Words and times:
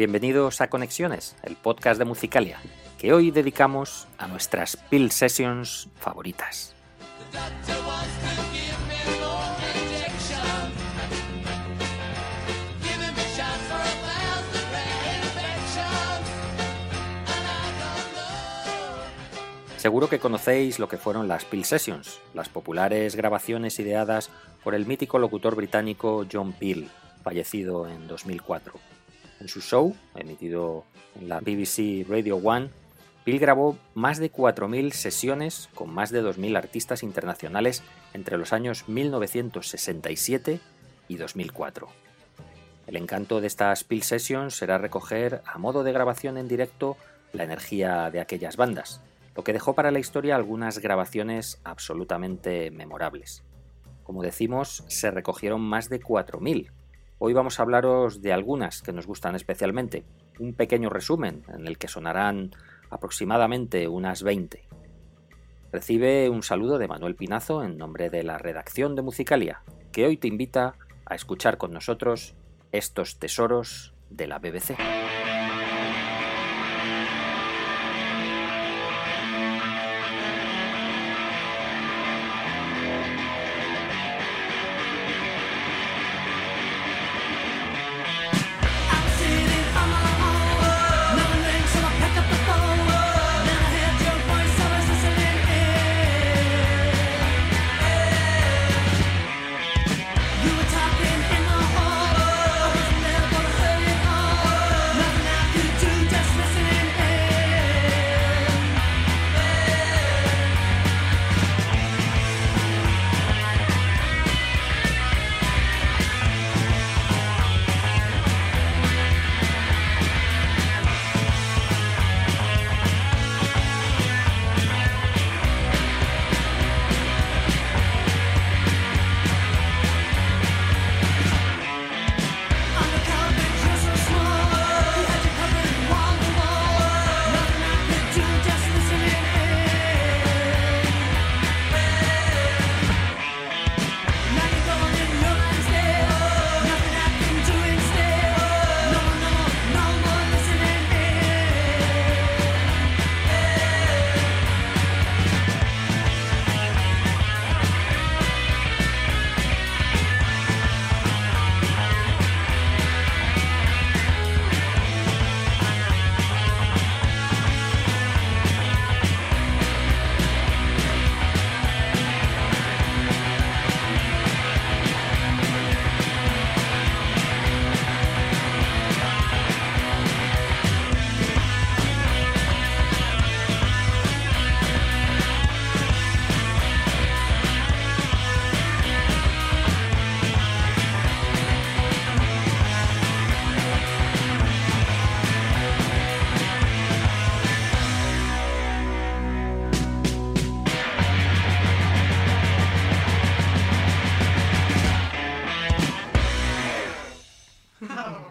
Bienvenidos 0.00 0.62
a 0.62 0.70
Conexiones, 0.70 1.36
el 1.42 1.56
podcast 1.56 1.98
de 1.98 2.06
Musicalia, 2.06 2.58
que 2.96 3.12
hoy 3.12 3.30
dedicamos 3.30 4.08
a 4.16 4.28
nuestras 4.28 4.78
Pill 4.88 5.10
Sessions 5.10 5.90
favoritas. 5.96 6.74
Seguro 19.76 20.08
que 20.08 20.18
conocéis 20.18 20.78
lo 20.78 20.88
que 20.88 20.96
fueron 20.96 21.28
las 21.28 21.44
Peel 21.44 21.66
Sessions, 21.66 22.22
las 22.32 22.48
populares 22.48 23.16
grabaciones 23.16 23.78
ideadas 23.78 24.30
por 24.64 24.74
el 24.74 24.86
mítico 24.86 25.18
locutor 25.18 25.56
británico 25.56 26.24
John 26.32 26.54
Peel, 26.54 26.88
fallecido 27.22 27.86
en 27.86 28.08
2004. 28.08 28.80
En 29.40 29.48
su 29.48 29.62
show, 29.62 29.96
emitido 30.14 30.84
en 31.18 31.28
la 31.28 31.40
BBC 31.40 32.06
Radio 32.08 32.36
1, 32.36 32.68
Peel 33.24 33.38
grabó 33.38 33.76
más 33.94 34.18
de 34.18 34.30
4.000 34.32 34.92
sesiones 34.92 35.68
con 35.74 35.92
más 35.92 36.10
de 36.10 36.22
2.000 36.22 36.56
artistas 36.56 37.02
internacionales 37.02 37.82
entre 38.12 38.36
los 38.36 38.52
años 38.52 38.88
1967 38.88 40.60
y 41.08 41.16
2004. 41.16 41.88
El 42.86 42.96
encanto 42.96 43.40
de 43.40 43.46
estas 43.46 43.84
Peel 43.84 44.02
Sessions 44.02 44.54
será 44.54 44.78
recoger, 44.78 45.42
a 45.46 45.58
modo 45.58 45.84
de 45.84 45.92
grabación 45.92 46.36
en 46.38 46.48
directo, 46.48 46.96
la 47.32 47.44
energía 47.44 48.10
de 48.10 48.20
aquellas 48.20 48.56
bandas, 48.56 49.00
lo 49.36 49.44
que 49.44 49.52
dejó 49.52 49.74
para 49.74 49.90
la 49.90 50.00
historia 50.00 50.36
algunas 50.36 50.78
grabaciones 50.80 51.60
absolutamente 51.64 52.70
memorables. 52.70 53.42
Como 54.02 54.22
decimos, 54.22 54.82
se 54.88 55.10
recogieron 55.10 55.60
más 55.60 55.88
de 55.88 56.00
4.000. 56.00 56.70
Hoy 57.22 57.34
vamos 57.34 57.60
a 57.60 57.64
hablaros 57.64 58.22
de 58.22 58.32
algunas 58.32 58.80
que 58.80 58.94
nos 58.94 59.06
gustan 59.06 59.34
especialmente, 59.34 60.06
un 60.38 60.54
pequeño 60.54 60.88
resumen 60.88 61.42
en 61.52 61.66
el 61.66 61.76
que 61.76 61.86
sonarán 61.86 62.52
aproximadamente 62.88 63.88
unas 63.88 64.22
20. 64.22 64.66
Recibe 65.70 66.30
un 66.30 66.42
saludo 66.42 66.78
de 66.78 66.88
Manuel 66.88 67.16
Pinazo 67.16 67.62
en 67.62 67.76
nombre 67.76 68.08
de 68.08 68.22
la 68.22 68.38
redacción 68.38 68.96
de 68.96 69.02
Musicalia, 69.02 69.60
que 69.92 70.06
hoy 70.06 70.16
te 70.16 70.28
invita 70.28 70.76
a 71.04 71.14
escuchar 71.14 71.58
con 71.58 71.72
nosotros 71.72 72.36
estos 72.72 73.18
tesoros 73.18 73.92
de 74.08 74.26
la 74.26 74.38
BBC. 74.38 74.78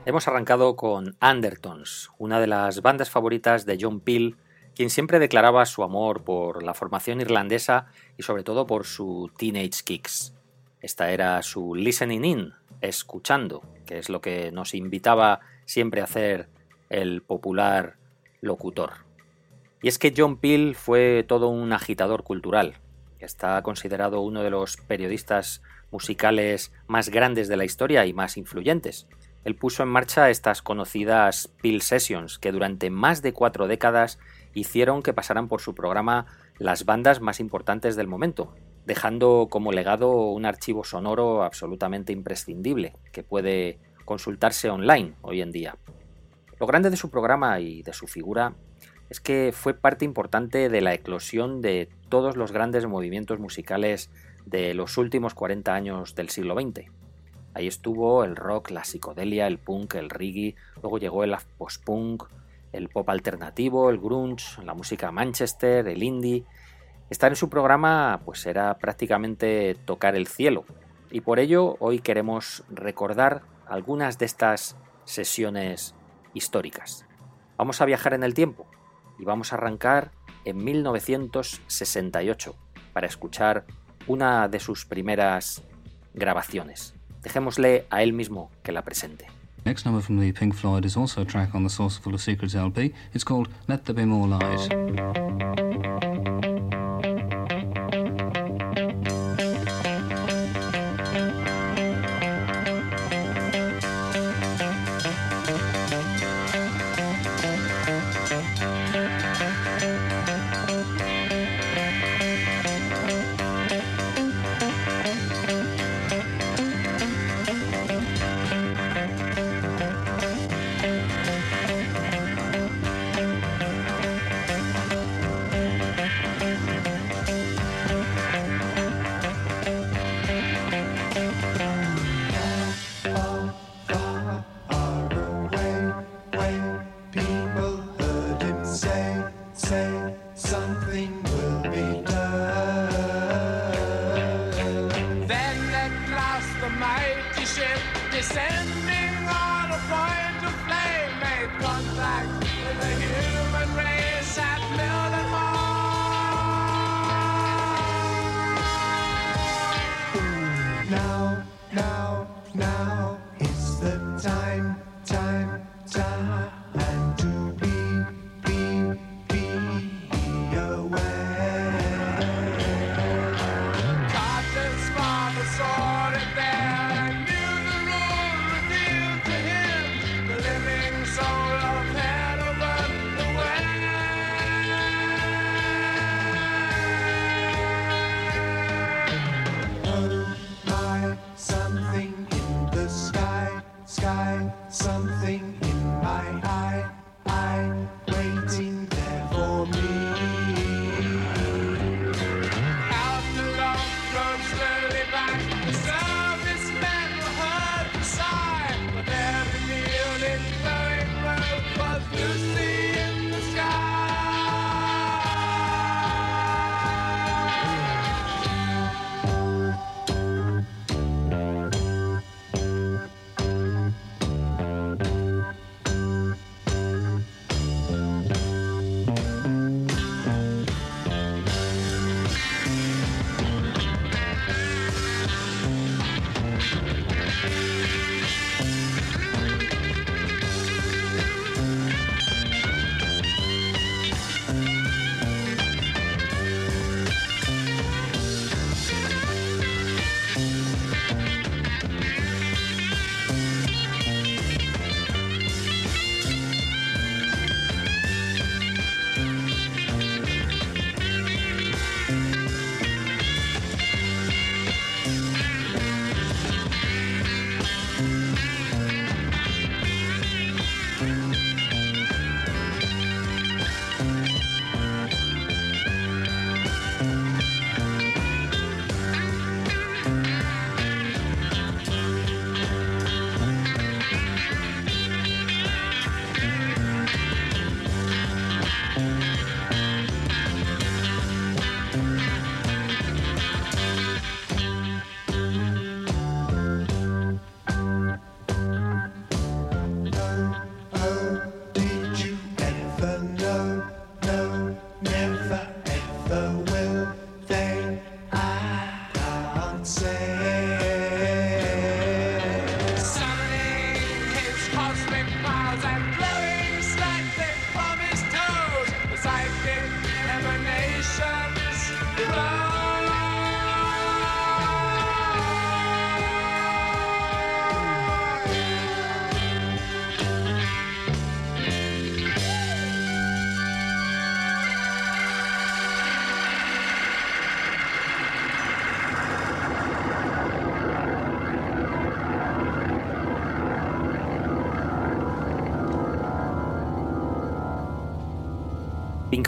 Hemos 0.10 0.28
arrancado 0.28 0.76
con 0.76 1.16
Undertones, 1.22 2.10
una 2.18 2.40
de 2.40 2.48
las 2.48 2.82
bandas 2.82 3.12
favoritas 3.12 3.68
de 3.68 3.78
John 3.80 4.00
Peel, 4.00 4.38
quien 4.74 4.90
siempre 4.90 5.20
declaraba 5.20 5.68
su 5.68 5.84
amor 5.84 6.24
por 6.24 6.64
la 6.64 6.74
formación 6.74 7.22
irlandesa 7.22 7.86
y 8.18 8.24
sobre 8.24 8.42
todo 8.42 8.66
por 8.66 8.88
su 8.88 9.30
Teenage 9.38 9.84
Kicks. 9.84 10.34
Esta 10.82 11.12
era 11.12 11.40
su 11.44 11.76
listening 11.76 12.26
in, 12.26 12.54
escuchando, 12.82 13.62
que 13.86 14.00
es 14.00 14.10
lo 14.10 14.20
que 14.20 14.52
nos 14.52 14.74
invitaba 14.74 15.42
siempre 15.66 16.02
a 16.02 16.06
hacer 16.06 16.50
el 16.90 17.22
popular 17.22 17.98
locutor. 18.42 19.06
Y 19.84 19.90
es 19.90 20.00
que 20.00 20.12
John 20.18 20.38
Peel 20.38 20.74
fue 20.74 21.24
todo 21.28 21.50
un 21.50 21.72
agitador 21.72 22.24
cultural. 22.24 22.80
Está 23.20 23.62
considerado 23.62 24.22
uno 24.22 24.42
de 24.42 24.50
los 24.50 24.78
periodistas 24.78 25.62
musicales 25.92 26.72
más 26.88 27.10
grandes 27.10 27.48
de 27.48 27.58
la 27.58 27.66
historia 27.66 28.08
y 28.08 28.14
más 28.14 28.38
influyentes 28.38 29.08
él 29.44 29.56
puso 29.56 29.84
en 29.84 29.90
marcha 29.90 30.30
estas 30.30 30.62
conocidas 30.62 31.50
Peel 31.62 31.82
Sessions, 31.82 32.40
que 32.40 32.52
durante 32.52 32.90
más 32.90 33.22
de 33.22 33.34
cuatro 33.34 33.68
décadas 33.68 34.20
hicieron 34.54 35.02
que 35.02 35.14
pasaran 35.14 35.48
por 35.48 35.62
su 35.62 35.76
programa 35.76 36.26
las 36.58 36.86
bandas 36.86 37.22
más 37.22 37.40
importantes 37.40 37.96
del 37.96 38.08
momento, 38.08 38.54
dejando 38.86 39.48
como 39.50 39.72
legado 39.72 40.12
un 40.12 40.46
archivo 40.46 40.84
sonoro 40.84 41.44
absolutamente 41.44 42.12
imprescindible, 42.12 42.94
que 43.12 43.24
puede 43.24 43.80
consultarse 44.06 44.70
online 44.70 45.14
hoy 45.22 45.42
en 45.42 45.52
día. 45.52 45.78
Lo 46.60 46.68
grande 46.68 46.90
de 46.90 46.98
su 46.98 47.10
programa 47.10 47.60
y 47.60 47.84
de 47.84 47.94
su 47.94 48.08
figura 48.08 48.54
es 49.10 49.22
que 49.22 49.52
fue 49.54 49.74
parte 49.74 50.06
importante 50.06 50.70
de 50.70 50.82
la 50.82 50.94
eclosión 50.94 51.62
de 51.62 51.90
todos 52.10 52.36
los 52.36 52.52
grandes 52.52 52.86
movimientos 52.86 53.40
musicales 53.40 54.12
de 54.46 54.74
los 54.74 54.98
últimos 54.98 55.34
40 55.34 55.74
años 55.74 56.16
del 56.16 56.30
siglo 56.30 56.56
XX. 56.56 56.99
Ahí 57.54 57.68
estuvo 57.68 58.24
el 58.24 58.36
rock, 58.36 58.72
la 58.72 58.84
psicodelia, 58.84 59.48
el 59.48 59.58
punk, 59.58 59.96
el 59.96 60.10
reggae, 60.10 60.56
luego 60.82 60.98
llegó 60.98 61.24
el 61.24 61.36
post-punk, 61.58 62.24
el 62.72 62.90
pop 62.90 63.10
alternativo, 63.10 63.90
el 63.90 63.98
grunge, 63.98 64.64
la 64.64 64.74
música 64.74 65.12
Manchester, 65.12 65.88
el 65.88 66.04
indie. 66.04 66.46
Estar 67.10 67.32
en 67.32 67.36
su 67.36 67.50
programa 67.50 68.22
pues 68.24 68.46
era 68.46 68.78
prácticamente 68.78 69.76
tocar 69.86 70.16
el 70.16 70.28
cielo. 70.28 70.66
Y 71.12 71.22
por 71.22 71.40
ello 71.40 71.76
hoy 71.80 72.00
queremos 72.00 72.64
recordar 72.70 73.42
algunas 73.68 74.20
de 74.20 74.26
estas 74.26 74.76
sesiones 75.06 75.96
históricas. 76.34 77.06
Vamos 77.58 77.82
a 77.82 77.86
viajar 77.86 78.14
en 78.14 78.24
el 78.24 78.36
tiempo 78.36 78.68
y 79.18 79.26
vamos 79.26 79.52
a 79.52 79.56
arrancar 79.56 80.12
en 80.46 80.64
1968 80.64 82.56
para 82.94 83.08
escuchar 83.08 83.66
una 84.08 84.48
de 84.48 84.60
sus 84.60 84.86
primeras 84.86 85.64
grabaciones. 86.14 86.99
Dejémosle 87.24 87.86
a 87.90 88.04
él 88.04 88.14
mismo 88.14 88.50
que 88.64 88.72
la 88.72 88.82
presente. 88.82 89.26
Next 89.66 89.86
number 89.86 90.02
from 90.02 90.20
the 90.20 90.32
Pink 90.32 90.54
Floyd 90.56 90.86
is 90.86 90.96
also 90.96 91.22
a 91.22 91.26
track 91.26 91.54
on 91.54 91.64
the 91.64 91.70
Source 91.70 91.98
Full 92.00 92.14
of 92.14 92.22
Secrets 92.22 92.56
LP. 92.56 92.94
It's 93.14 93.24
called 93.24 93.50
Let 93.68 93.86
There 93.86 93.94
Be 93.94 94.06
More 94.06 94.28
Lies. 94.28 94.70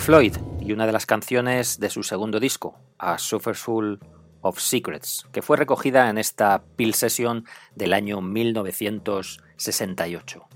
Floyd 0.02 0.36
y 0.60 0.74
una 0.74 0.86
de 0.88 0.94
las 0.94 1.06
canciones 1.06 1.80
de 1.80 1.92
su 1.92 2.02
segundo 2.02 2.40
disco, 2.40 2.80
A 2.98 3.20
Full 3.20 3.98
of 4.42 4.60
Secrets, 4.60 5.28
que 5.32 5.44
fue 5.44 5.58
recogida 5.58 6.10
en 6.10 6.18
esta 6.18 6.64
Pill 6.76 6.96
Session 6.96 7.46
del 7.76 7.94
año 7.94 8.20
1968. 8.20 10.48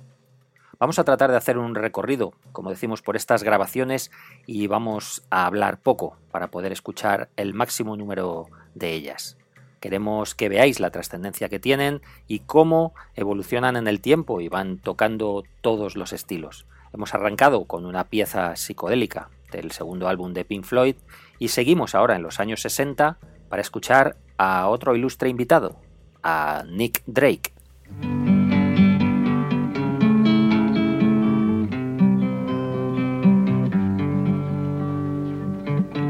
Vamos 0.79 0.97
a 0.97 1.03
tratar 1.03 1.29
de 1.29 1.37
hacer 1.37 1.59
un 1.59 1.75
recorrido, 1.75 2.33
como 2.53 2.71
decimos, 2.71 3.03
por 3.03 3.15
estas 3.15 3.43
grabaciones 3.43 4.09
y 4.47 4.65
vamos 4.65 5.21
a 5.29 5.45
hablar 5.45 5.79
poco 5.79 6.17
para 6.31 6.49
poder 6.49 6.71
escuchar 6.71 7.29
el 7.35 7.53
máximo 7.53 7.95
número 7.95 8.47
de 8.73 8.93
ellas. 8.93 9.37
Queremos 9.79 10.33
que 10.33 10.49
veáis 10.49 10.79
la 10.79 10.89
trascendencia 10.89 11.49
que 11.49 11.59
tienen 11.59 12.01
y 12.27 12.39
cómo 12.39 12.95
evolucionan 13.13 13.75
en 13.75 13.87
el 13.87 14.01
tiempo 14.01 14.41
y 14.41 14.49
van 14.49 14.79
tocando 14.79 15.43
todos 15.61 15.95
los 15.95 16.13
estilos. 16.13 16.65
Hemos 16.95 17.13
arrancado 17.13 17.65
con 17.65 17.85
una 17.85 18.05
pieza 18.05 18.55
psicodélica 18.55 19.27
del 19.51 19.71
segundo 19.71 20.07
álbum 20.07 20.31
de 20.31 20.45
Pink 20.45 20.63
Floyd 20.63 20.95
y 21.39 21.49
seguimos 21.49 21.93
ahora 21.93 22.15
en 22.15 22.23
los 22.23 22.39
años 22.39 22.61
60 22.61 23.17
para 23.49 23.61
escuchar 23.61 24.15
a 24.37 24.69
otro 24.69 24.95
ilustre 24.95 25.27
invitado, 25.27 25.75
a 26.23 26.63
Nick 26.69 27.03
Drake. 27.05 27.51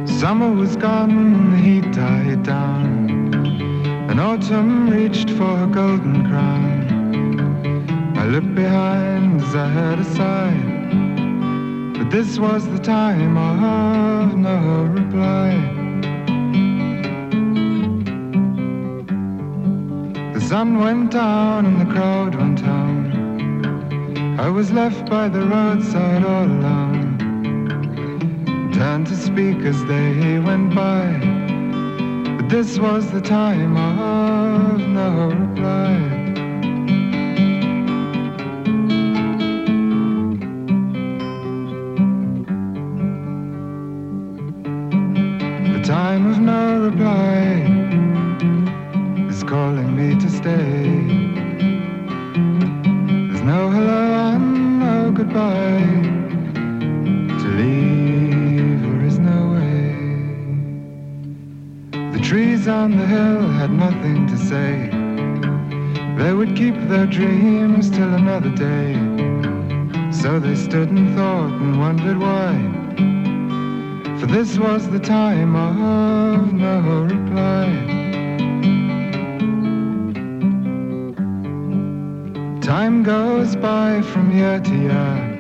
Summer 0.06 0.51
was 0.56 0.77
gone, 0.77 1.58
he 1.63 1.82
died 1.82 2.44
down, 2.44 3.34
and 4.08 4.20
autumn 4.20 4.88
reached 4.88 5.32
for 5.32 5.58
her 5.58 5.65
golden 5.65 6.30
crown. 6.30 8.13
I 8.15 8.27
looked 8.27 8.54
behind 8.54 9.42
as 9.42 9.56
I 9.56 9.68
heard. 9.68 10.75
But 12.05 12.12
this 12.12 12.38
was 12.38 12.67
the 12.67 12.77
time 12.77 13.35
of 13.35 14.38
no 14.38 14.83
reply. 14.83 15.55
The 20.35 20.41
sun 20.41 20.77
went 20.77 21.09
down 21.13 21.65
and 21.65 21.81
the 21.81 21.91
crowd 21.91 22.35
went 22.35 22.59
home. 22.59 24.38
I 24.39 24.50
was 24.50 24.71
left 24.71 25.09
by 25.09 25.29
the 25.29 25.47
roadside 25.47 26.24
all 26.24 26.45
alone 26.45 27.17
turned 28.71 29.07
to 29.07 29.15
speak 29.15 29.57
as 29.65 29.83
they 29.85 30.38
went 30.38 30.75
by. 30.75 31.07
But 32.38 32.50
this 32.50 32.77
was 32.77 33.09
the 33.12 33.21
time 33.21 33.75
of 33.75 34.79
no 34.79 35.29
reply. 35.31 36.14
Their 67.15 67.27
dreams 67.27 67.89
till 67.89 68.13
another 68.13 68.50
day. 68.50 68.93
So 70.12 70.39
they 70.39 70.55
stood 70.55 70.89
and 70.89 71.15
thought 71.15 71.51
and 71.51 71.79
wondered 71.79 72.17
why. 72.17 72.53
For 74.19 74.27
this 74.27 74.57
was 74.57 74.89
the 74.89 75.00
time 75.00 75.55
of 75.55 76.53
no 76.53 76.81
reply. 77.03 77.93
Time 82.62 83.03
goes 83.03 83.55
by 83.55 84.01
from 84.01 84.36
year 84.36 84.60
to 84.60 84.75
year, 84.75 85.38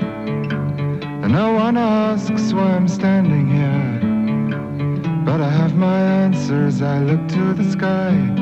and 1.23 1.31
no 1.31 1.53
one 1.53 1.77
asks 1.77 2.53
why 2.53 2.75
I'm 2.75 2.87
standing 2.87 3.47
here. 3.49 5.25
But 5.25 5.41
I 5.41 5.49
have 5.49 5.75
my 5.75 5.99
answer 5.99 6.65
as 6.67 6.81
I 6.81 6.99
look 6.99 7.27
to 7.29 7.53
the 7.53 7.69
sky. 7.71 8.34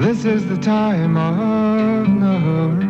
This 0.00 0.24
is 0.24 0.46
the 0.46 0.56
time 0.56 1.14
of 1.18 2.08
no 2.08 2.89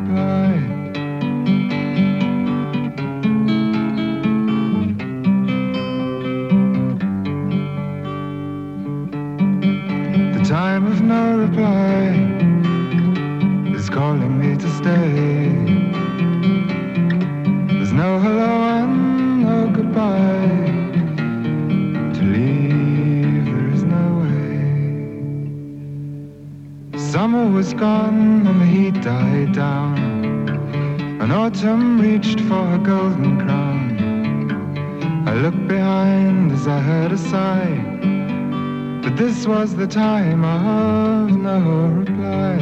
was 39.50 39.74
the 39.74 39.86
time 39.86 40.44
of 40.44 41.32
no 41.32 41.88
reply. 41.98 42.56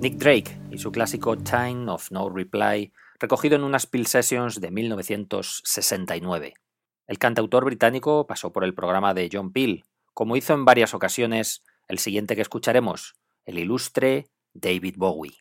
Nick 0.00 0.16
Drake 0.16 0.58
y 0.70 0.78
su 0.78 0.90
clásico 0.90 1.36
Time 1.36 1.90
of 1.90 2.10
No 2.10 2.30
Reply, 2.30 2.90
recogido 3.20 3.56
en 3.56 3.64
unas 3.64 3.86
Pill 3.86 4.06
Sessions 4.06 4.58
de 4.58 4.70
1969. 4.70 6.54
El 7.06 7.18
cantautor 7.18 7.66
británico 7.66 8.26
pasó 8.26 8.50
por 8.50 8.64
el 8.64 8.72
programa 8.72 9.12
de 9.12 9.28
John 9.30 9.52
Peel, 9.52 9.84
como 10.14 10.36
hizo 10.36 10.54
en 10.54 10.64
varias 10.64 10.94
ocasiones 10.94 11.62
el 11.86 11.98
siguiente 11.98 12.34
que 12.34 12.42
escucharemos, 12.42 13.16
el 13.44 13.58
ilustre 13.58 14.30
David 14.54 14.94
Bowie. 14.96 15.36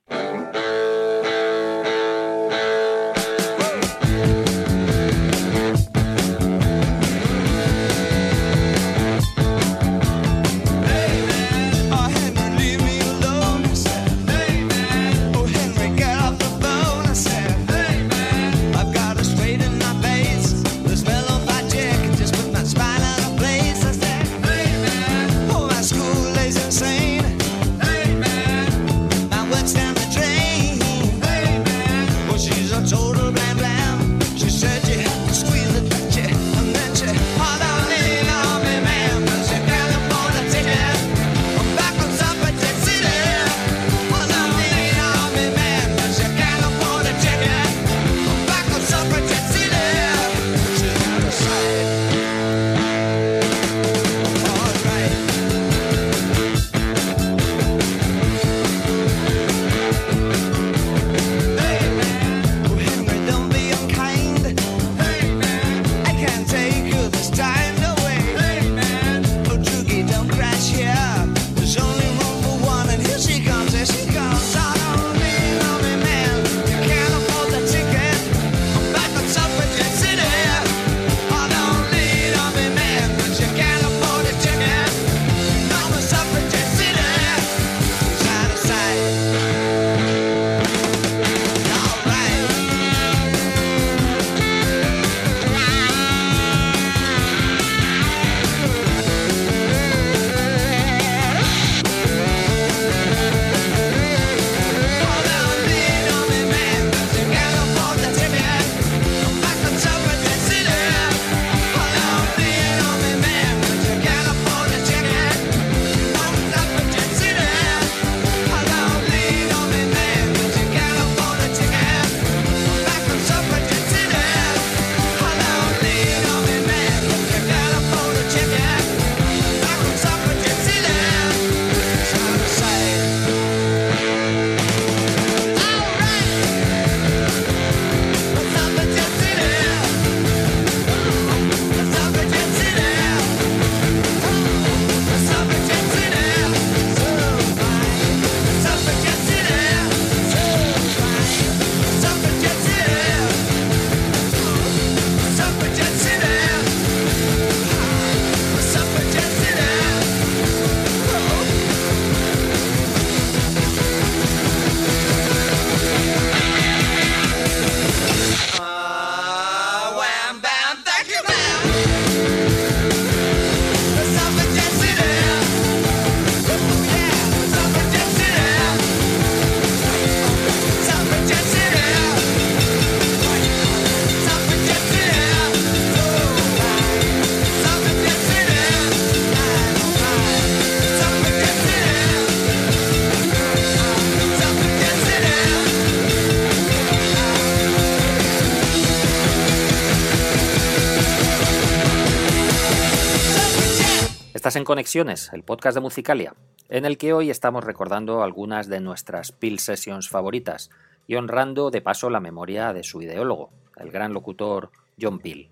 Estás 204.47 204.61
en 204.61 204.63
Conexiones, 204.63 205.29
el 205.33 205.43
podcast 205.43 205.75
de 205.75 205.81
Musicalia, 205.81 206.33
en 206.69 206.85
el 206.85 206.97
que 206.97 207.11
hoy 207.11 207.29
estamos 207.29 207.65
recordando 207.65 208.23
algunas 208.23 208.69
de 208.69 208.79
nuestras 208.79 209.33
Peel 209.33 209.59
Sessions 209.59 210.07
favoritas 210.07 210.69
y 211.05 211.15
honrando 211.15 211.69
de 211.69 211.81
paso 211.81 212.09
la 212.09 212.21
memoria 212.21 212.71
de 212.71 212.83
su 212.83 213.01
ideólogo, 213.01 213.49
el 213.75 213.91
gran 213.91 214.13
locutor 214.13 214.71
John 214.97 215.19
Peel. 215.19 215.49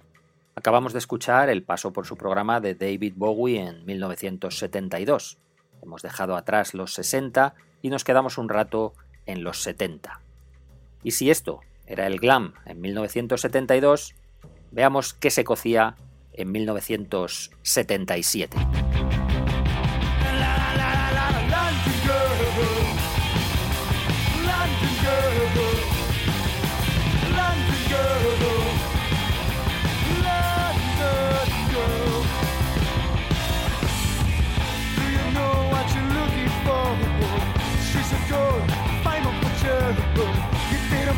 Acabamos 0.56 0.94
de 0.94 1.00
escuchar 1.00 1.50
el 1.50 1.62
paso 1.62 1.92
por 1.92 2.06
su 2.06 2.16
programa 2.16 2.62
de 2.62 2.74
David 2.74 3.16
Bowie 3.18 3.60
en 3.60 3.86
1972. 3.86 5.40
Hemos 5.82 6.02
dejado 6.02 6.38
atrás 6.38 6.74
los 6.74 6.94
60 6.94 7.54
y 7.82 7.90
nos 7.90 8.06
quedamos 8.06 8.38
un 8.38 8.48
rato 8.48 8.94
en 9.26 9.44
los 9.44 9.62
70. 9.62 10.22
Y 11.04 11.12
si 11.12 11.30
esto 11.30 11.60
era 11.86 12.08
el 12.08 12.18
glam 12.18 12.54
en 12.66 12.80
1972, 12.80 14.16
veamos 14.72 15.14
qué 15.14 15.32
se 15.32 15.44
cocía 15.44 15.98
en 16.38 16.52
1977. 16.52 18.60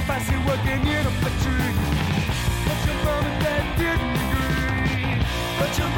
Fancy 0.08 0.38
working 0.48 0.88
in 0.88 1.07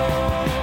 Oh. 0.00 0.57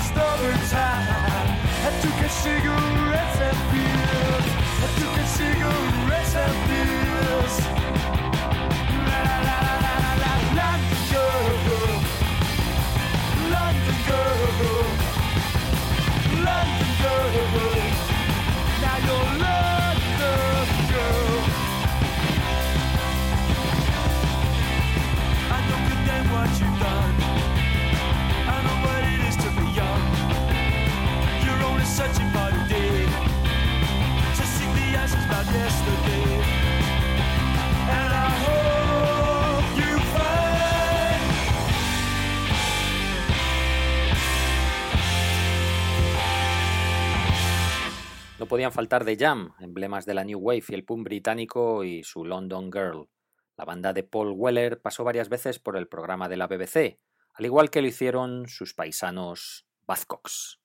Fast 0.00 0.16
over 0.16 0.52
time. 0.68 1.58
I 1.82 2.00
took 2.00 2.18
a 2.24 2.28
cigarettes 2.28 3.40
and 3.40 3.58
pills. 3.70 4.46
I 4.82 4.88
took 4.98 5.16
a 5.16 5.26
cigarettes 5.26 6.34
and 6.34 6.56
pills. 6.68 7.79
Podían 48.50 48.72
faltar 48.72 49.04
The 49.04 49.16
Jam, 49.16 49.54
emblemas 49.60 50.06
de 50.06 50.14
la 50.14 50.24
New 50.24 50.40
Wave 50.40 50.64
y 50.70 50.74
el 50.74 50.84
punk 50.84 51.04
británico 51.04 51.84
y 51.84 52.02
su 52.02 52.24
London 52.24 52.72
Girl. 52.72 53.08
La 53.56 53.64
banda 53.64 53.92
de 53.92 54.02
Paul 54.02 54.32
Weller 54.36 54.82
pasó 54.82 55.04
varias 55.04 55.28
veces 55.28 55.60
por 55.60 55.76
el 55.76 55.86
programa 55.86 56.28
de 56.28 56.36
la 56.36 56.48
BBC, 56.48 56.98
al 57.34 57.44
igual 57.44 57.70
que 57.70 57.80
lo 57.80 57.86
hicieron 57.86 58.48
sus 58.48 58.74
paisanos 58.74 59.68
Buzzcocks. 59.86 60.59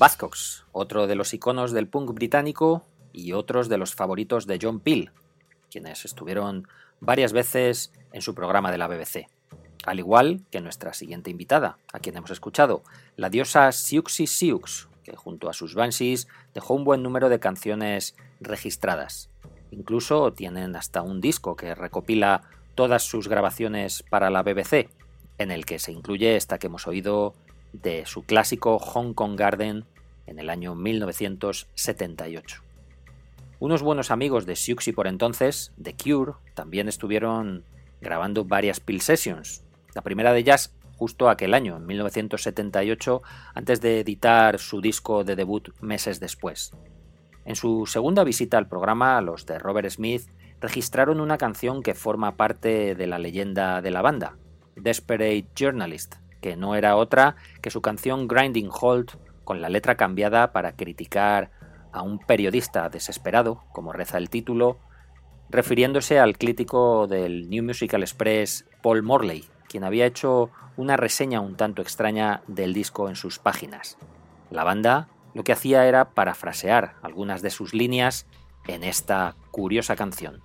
Buzzcocks, 0.00 0.64
otro 0.72 1.06
de 1.06 1.14
los 1.14 1.34
iconos 1.34 1.72
del 1.72 1.86
punk 1.86 2.14
británico 2.14 2.86
y 3.12 3.32
otros 3.32 3.68
de 3.68 3.76
los 3.76 3.94
favoritos 3.94 4.46
de 4.46 4.58
John 4.58 4.80
Peel, 4.80 5.10
quienes 5.70 6.06
estuvieron 6.06 6.66
varias 7.00 7.34
veces 7.34 7.92
en 8.14 8.22
su 8.22 8.34
programa 8.34 8.72
de 8.72 8.78
la 8.78 8.88
BBC. 8.88 9.28
Al 9.84 9.98
igual 9.98 10.40
que 10.50 10.62
nuestra 10.62 10.94
siguiente 10.94 11.30
invitada, 11.30 11.76
a 11.92 11.98
quien 11.98 12.16
hemos 12.16 12.30
escuchado, 12.30 12.82
la 13.16 13.28
diosa 13.28 13.72
Siouxsie 13.72 14.26
Sioux, 14.26 14.88
que 15.04 15.16
junto 15.16 15.50
a 15.50 15.52
sus 15.52 15.74
Banshees 15.74 16.28
dejó 16.54 16.72
un 16.72 16.84
buen 16.84 17.02
número 17.02 17.28
de 17.28 17.38
canciones 17.38 18.16
registradas. 18.40 19.28
Incluso 19.70 20.32
tienen 20.32 20.76
hasta 20.76 21.02
un 21.02 21.20
disco 21.20 21.56
que 21.56 21.74
recopila 21.74 22.44
todas 22.74 23.02
sus 23.02 23.28
grabaciones 23.28 24.02
para 24.08 24.30
la 24.30 24.42
BBC, 24.42 24.88
en 25.36 25.50
el 25.50 25.66
que 25.66 25.78
se 25.78 25.92
incluye 25.92 26.36
esta 26.36 26.58
que 26.58 26.68
hemos 26.68 26.86
oído 26.86 27.34
de 27.72 28.06
su 28.06 28.22
clásico 28.22 28.78
Hong 28.78 29.14
Kong 29.14 29.36
Garden 29.36 29.84
en 30.30 30.38
el 30.38 30.48
año 30.48 30.74
1978. 30.74 32.62
Unos 33.58 33.82
buenos 33.82 34.10
amigos 34.10 34.46
de 34.46 34.56
Siouxsie 34.56 34.94
por 34.94 35.06
entonces, 35.06 35.72
The 35.82 35.94
Cure, 35.94 36.32
también 36.54 36.88
estuvieron 36.88 37.64
grabando 38.00 38.44
varias 38.44 38.80
Peel 38.80 39.02
Sessions. 39.02 39.64
La 39.94 40.02
primera 40.02 40.32
de 40.32 40.38
ellas 40.38 40.72
justo 40.96 41.28
aquel 41.30 41.54
año, 41.54 41.78
en 41.78 41.86
1978, 41.86 43.22
antes 43.54 43.80
de 43.80 44.00
editar 44.00 44.58
su 44.58 44.80
disco 44.82 45.24
de 45.24 45.34
debut 45.34 45.70
meses 45.80 46.20
después. 46.20 46.72
En 47.46 47.56
su 47.56 47.86
segunda 47.86 48.22
visita 48.22 48.58
al 48.58 48.68
programa, 48.68 49.18
los 49.22 49.46
de 49.46 49.58
Robert 49.58 49.88
Smith 49.88 50.28
registraron 50.60 51.20
una 51.20 51.38
canción 51.38 51.82
que 51.82 51.94
forma 51.94 52.36
parte 52.36 52.94
de 52.94 53.06
la 53.06 53.18
leyenda 53.18 53.80
de 53.80 53.90
la 53.90 54.02
banda, 54.02 54.36
Desperate 54.76 55.46
Journalist, 55.56 56.16
que 56.42 56.54
no 56.54 56.74
era 56.74 56.96
otra 56.96 57.36
que 57.62 57.70
su 57.70 57.80
canción 57.80 58.28
Grinding 58.28 58.70
Halt, 58.70 59.12
con 59.50 59.60
la 59.60 59.68
letra 59.68 59.96
cambiada 59.96 60.52
para 60.52 60.76
criticar 60.76 61.50
a 61.90 62.02
un 62.02 62.20
periodista 62.20 62.88
desesperado, 62.88 63.64
como 63.72 63.92
reza 63.92 64.16
el 64.16 64.30
título, 64.30 64.78
refiriéndose 65.48 66.20
al 66.20 66.38
crítico 66.38 67.08
del 67.08 67.50
New 67.50 67.64
Musical 67.64 68.02
Express 68.02 68.64
Paul 68.80 69.02
Morley, 69.02 69.44
quien 69.68 69.82
había 69.82 70.06
hecho 70.06 70.50
una 70.76 70.96
reseña 70.96 71.40
un 71.40 71.56
tanto 71.56 71.82
extraña 71.82 72.42
del 72.46 72.72
disco 72.72 73.08
en 73.08 73.16
sus 73.16 73.40
páginas. 73.40 73.98
La 74.52 74.62
banda 74.62 75.08
lo 75.34 75.42
que 75.42 75.50
hacía 75.50 75.84
era 75.88 76.10
parafrasear 76.10 76.94
algunas 77.02 77.42
de 77.42 77.50
sus 77.50 77.74
líneas 77.74 78.28
en 78.68 78.84
esta 78.84 79.34
curiosa 79.50 79.96
canción. 79.96 80.44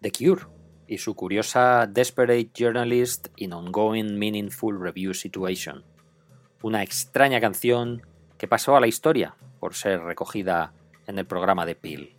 The 0.00 0.10
Cure 0.10 0.46
y 0.86 0.96
su 0.96 1.14
curiosa 1.14 1.86
Desperate 1.86 2.50
Journalist 2.54 3.28
in 3.36 3.52
Ongoing 3.52 4.18
Meaningful 4.18 4.80
Review 4.80 5.12
Situation. 5.12 5.84
Una 6.62 6.82
extraña 6.82 7.42
canción 7.42 8.06
que 8.38 8.48
pasó 8.48 8.74
a 8.74 8.80
la 8.80 8.86
historia 8.86 9.34
por 9.60 9.74
ser 9.74 10.00
recogida 10.00 10.72
en 11.06 11.18
el 11.18 11.26
programa 11.26 11.66
de 11.66 11.74
Peel. 11.74 12.16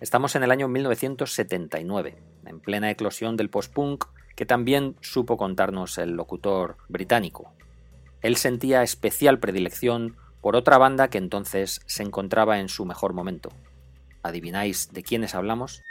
Estamos 0.00 0.34
en 0.34 0.42
el 0.42 0.50
año 0.50 0.66
1979, 0.66 2.16
en 2.44 2.60
plena 2.60 2.90
eclosión 2.90 3.36
del 3.36 3.48
post-punk 3.48 4.06
que 4.34 4.44
también 4.44 4.96
supo 5.02 5.36
contarnos 5.36 5.98
el 5.98 6.12
locutor 6.12 6.78
británico. 6.88 7.52
Él 8.22 8.36
sentía 8.36 8.82
especial 8.82 9.38
predilección 9.38 10.16
por 10.40 10.56
otra 10.56 10.78
banda 10.78 11.10
que 11.10 11.18
entonces 11.18 11.80
se 11.86 12.02
encontraba 12.02 12.58
en 12.58 12.68
su 12.68 12.84
mejor 12.84 13.12
momento. 13.12 13.50
¿Adivináis 14.28 14.92
de 14.92 15.02
quiénes 15.02 15.34
hablamos? 15.34 15.82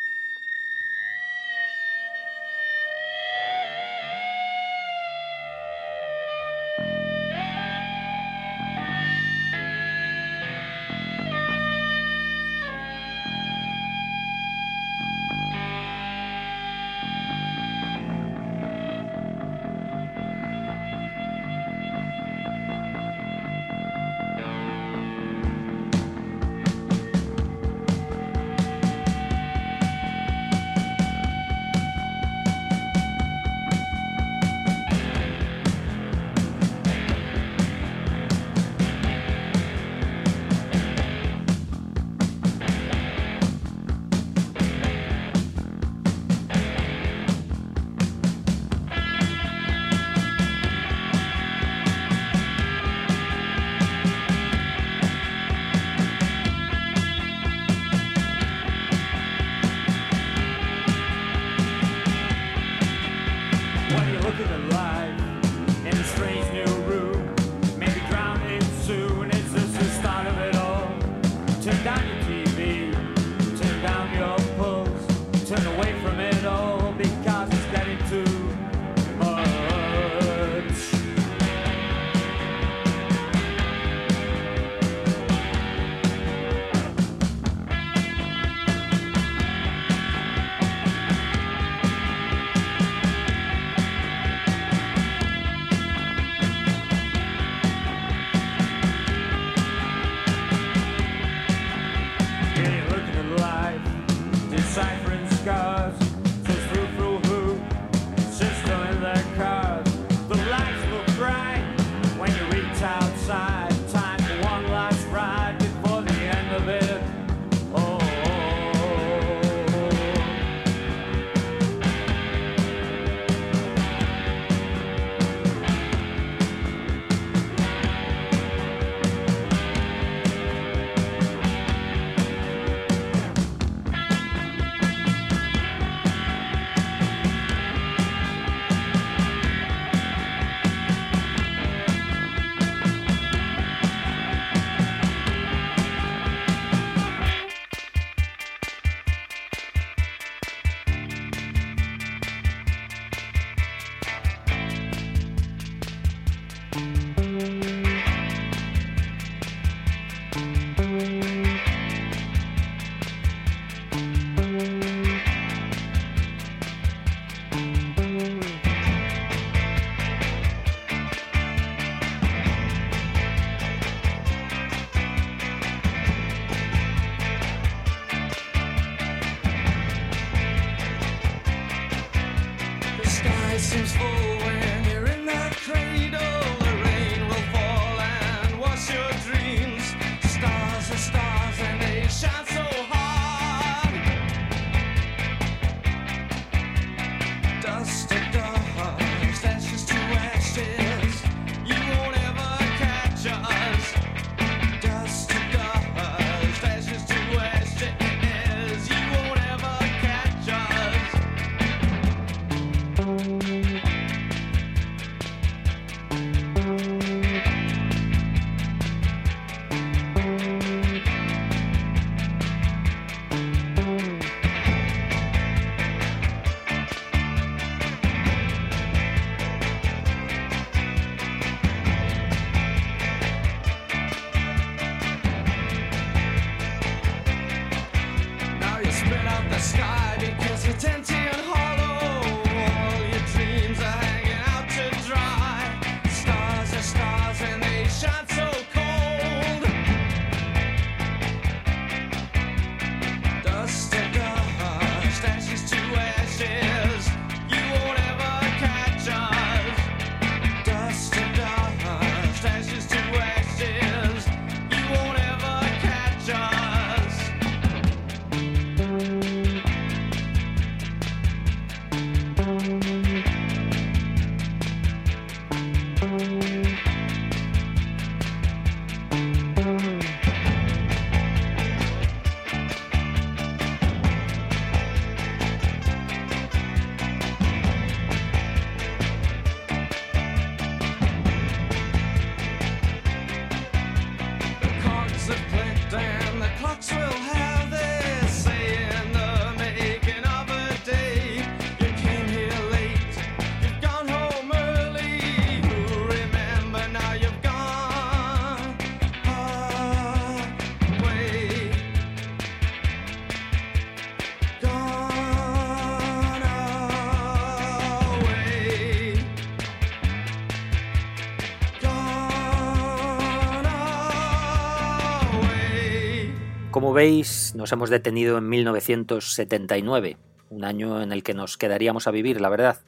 Veis, 326.98 327.54
nos 327.54 327.72
hemos 327.72 327.92
detenido 327.92 328.40
en 328.40 328.50
1979, 328.50 330.18
un 330.50 330.66
año 330.66 331.00
en 331.04 331.12
el 331.12 331.22
que 331.22 331.36
nos 331.36 331.56
quedaríamos 331.56 332.08
a 332.08 332.12
vivir, 332.12 332.42
la 332.42 332.50
verdad. 332.50 332.80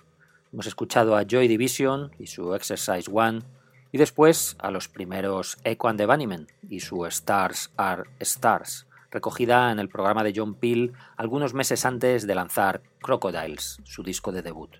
Hemos 0.51 0.65
escuchado 0.65 1.15
a 1.15 1.25
Joy 1.27 1.47
Division 1.47 2.09
y 2.17 2.25
su 2.25 2.55
Exercise 2.55 3.07
One, 3.13 3.43
y 3.91 3.99
después 3.99 4.57
a 4.57 4.71
los 4.71 4.87
primeros 4.87 5.59
Echo 5.63 5.89
and 5.89 5.99
the 5.99 6.07
Bunnymen 6.07 6.47
y 6.67 6.79
su 6.79 7.05
Stars 7.05 7.71
Are 7.77 8.05
Stars, 8.19 8.87
recogida 9.11 9.71
en 9.71 9.77
el 9.77 9.89
programa 9.89 10.23
de 10.23 10.33
John 10.35 10.55
Peel 10.55 10.93
algunos 11.15 11.53
meses 11.53 11.85
antes 11.85 12.25
de 12.25 12.33
lanzar 12.33 12.81
Crocodiles, 13.03 13.79
su 13.83 14.01
disco 14.01 14.31
de 14.31 14.41
debut. 14.41 14.71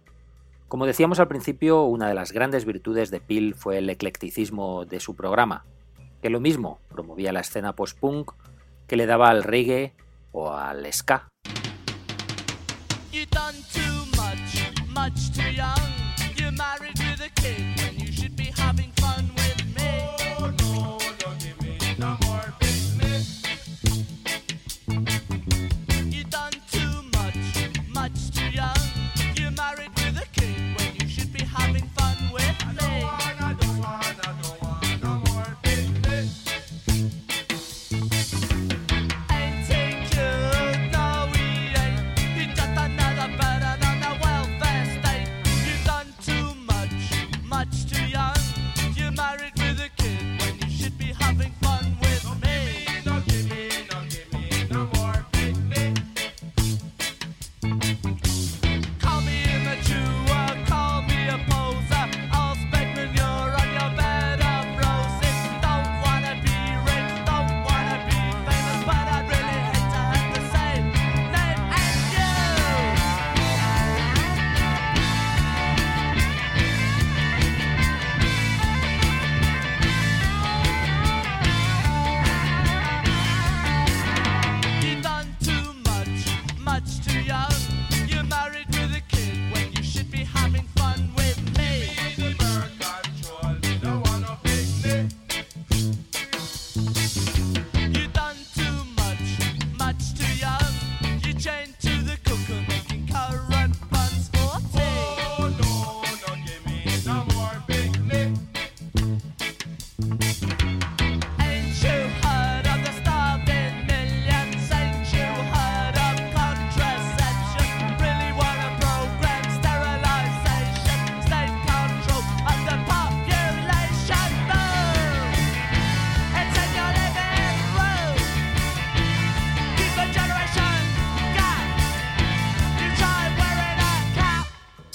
Como 0.67 0.87
decíamos 0.87 1.19
al 1.19 1.27
principio, 1.27 1.83
una 1.83 2.07
de 2.07 2.15
las 2.15 2.31
grandes 2.31 2.65
virtudes 2.65 3.11
de 3.11 3.19
Peel 3.19 3.53
fue 3.53 3.77
el 3.77 3.91
eclecticismo 3.91 4.85
de 4.85 4.99
su 4.99 5.15
programa, 5.15 5.65
que 6.23 6.31
lo 6.31 6.39
mismo 6.39 6.79
promovía 6.89 7.31
la 7.31 7.41
escena 7.41 7.75
post-punk 7.75 8.31
que 8.89 8.97
le 8.97 9.05
daba 9.05 9.29
al 9.29 9.43
reggae 9.43 9.93
o 10.33 10.51
al 10.51 10.91
ska. 10.91 11.29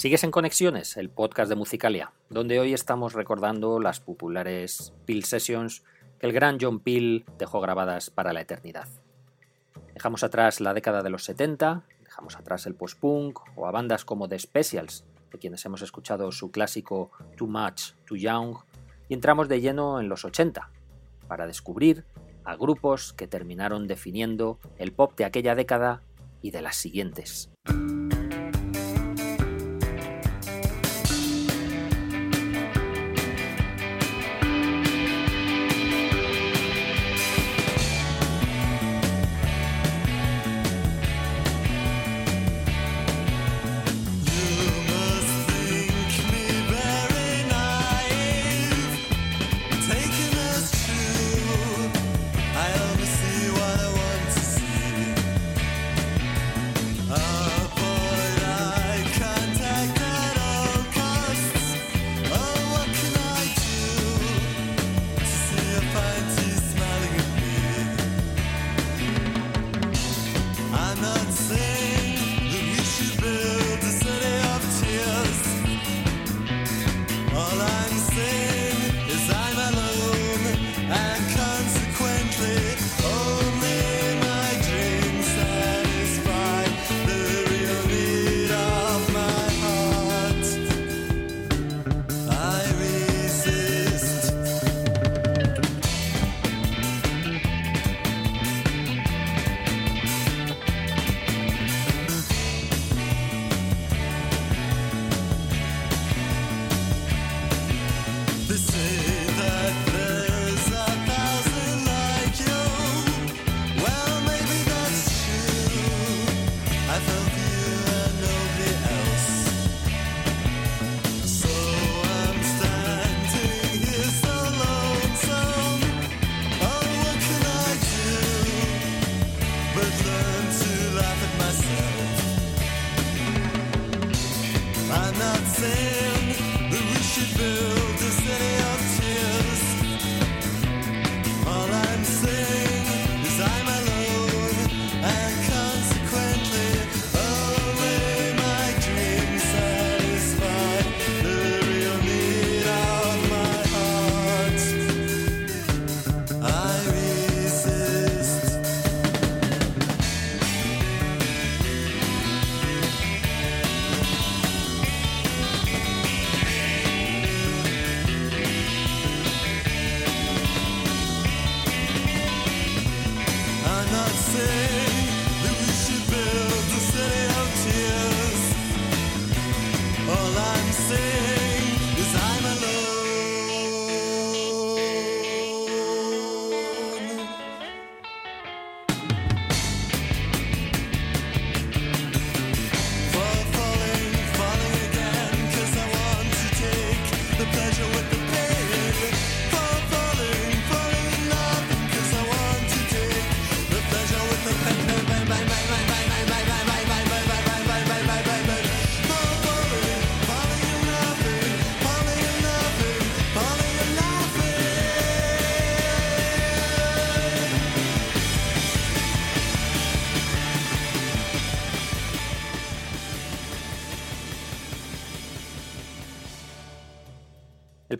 Sigues 0.04 0.22
en 0.22 0.30
Conexiones, 0.30 0.98
el 0.98 1.08
podcast 1.08 1.48
de 1.48 1.54
Musicalia, 1.54 2.12
donde 2.28 2.60
hoy 2.60 2.74
estamos 2.74 3.14
recordando 3.14 3.80
las 3.80 4.00
populares 4.00 4.92
Peel 5.06 5.24
Sessions 5.24 5.82
que 6.18 6.26
el 6.26 6.34
gran 6.34 6.58
John 6.60 6.80
Peel 6.80 7.24
dejó 7.38 7.62
grabadas 7.62 8.10
para 8.10 8.34
la 8.34 8.42
eternidad. 8.42 8.86
Dejamos 9.94 10.22
atrás 10.22 10.60
la 10.60 10.74
década 10.74 11.02
de 11.02 11.08
los 11.08 11.24
70, 11.24 11.84
dejamos 12.02 12.36
atrás 12.36 12.66
el 12.66 12.74
post-punk 12.74 13.40
o 13.56 13.66
a 13.66 13.70
bandas 13.70 14.04
como 14.04 14.28
The 14.28 14.38
Specials, 14.38 15.06
de 15.32 15.38
quienes 15.38 15.64
hemos 15.64 15.80
escuchado 15.80 16.30
su 16.32 16.50
clásico 16.50 17.10
Too 17.38 17.46
Much, 17.46 17.92
Too 18.04 18.18
Young, 18.18 18.58
y 19.08 19.14
entramos 19.14 19.48
de 19.48 19.62
lleno 19.62 20.00
en 20.00 20.10
los 20.10 20.26
80, 20.26 20.68
para 21.28 21.46
descubrir 21.46 22.04
a 22.44 22.56
grupos 22.56 23.14
que 23.14 23.26
terminaron 23.26 23.86
definiendo 23.86 24.58
el 24.76 24.92
pop 24.92 25.16
de 25.16 25.24
aquella 25.24 25.54
década 25.54 26.02
y 26.42 26.50
de 26.50 26.60
las 26.60 26.76
siguientes. 26.76 27.48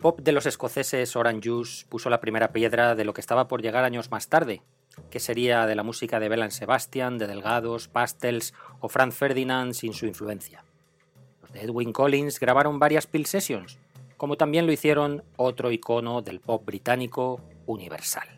pop 0.05 0.19
de 0.21 0.33
los 0.33 0.45
escoceses 0.45 1.15
Orange 1.15 1.49
Juice 1.49 1.83
puso 1.89 2.11
la 2.11 2.19
primera 2.19 2.51
piedra 2.51 2.93
de 2.93 3.05
lo 3.05 3.11
que 3.15 3.21
estaba 3.21 3.47
por 3.47 3.63
llegar 3.63 3.83
años 3.85 4.11
más 4.11 4.27
tarde, 4.27 4.61
que 5.09 5.19
sería 5.19 5.65
de 5.65 5.73
la 5.73 5.81
música 5.81 6.19
de 6.19 6.29
Belan 6.29 6.51
Sebastian, 6.51 7.17
de 7.17 7.25
Delgados, 7.25 7.87
Pastels 7.87 8.53
o 8.81 8.87
Franz 8.87 9.15
Ferdinand 9.15 9.73
sin 9.73 9.93
su 9.93 10.05
influencia. 10.05 10.63
Los 11.41 11.53
de 11.53 11.61
Edwin 11.61 11.91
Collins 11.91 12.39
grabaron 12.39 12.77
varias 12.77 13.07
Pill 13.07 13.25
Sessions, 13.25 13.79
como 14.15 14.37
también 14.37 14.67
lo 14.67 14.71
hicieron 14.71 15.23
otro 15.37 15.71
icono 15.71 16.21
del 16.21 16.39
pop 16.39 16.63
británico, 16.63 17.41
Universal. 17.65 18.34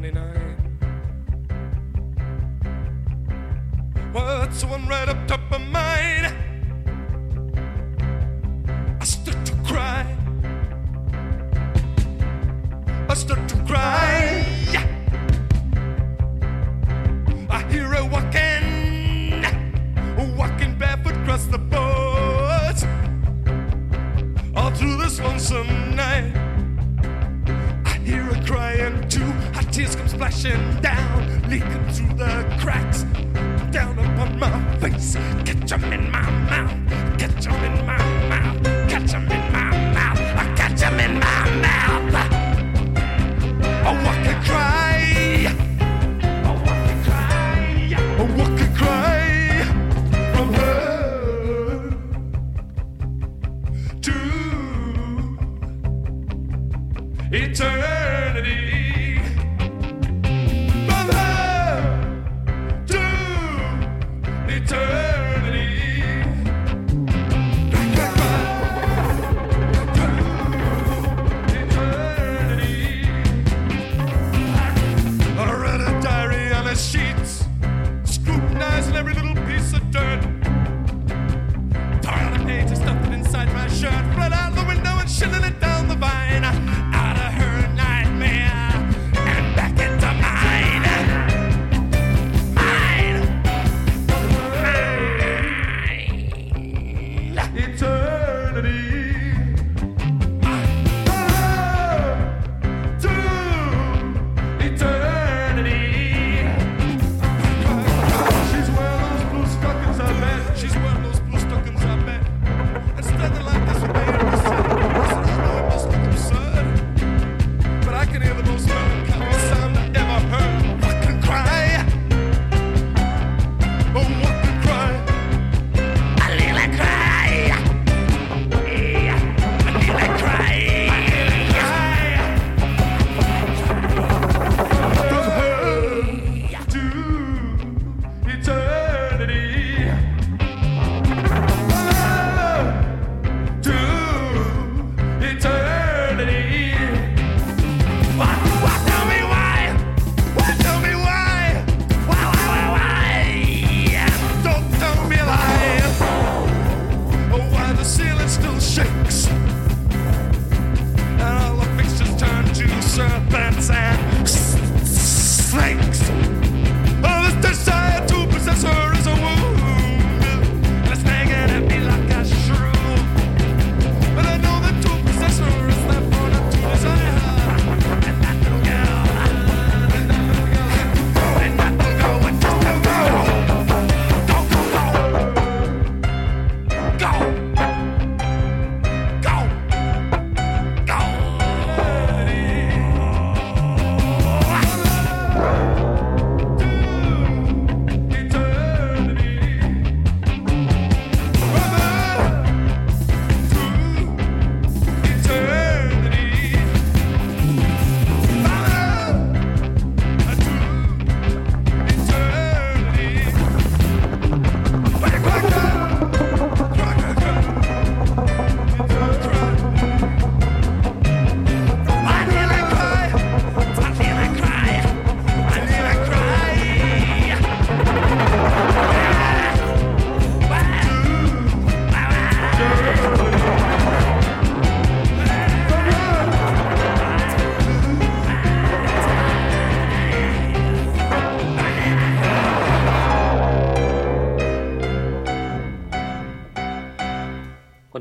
29. 0.00 0.45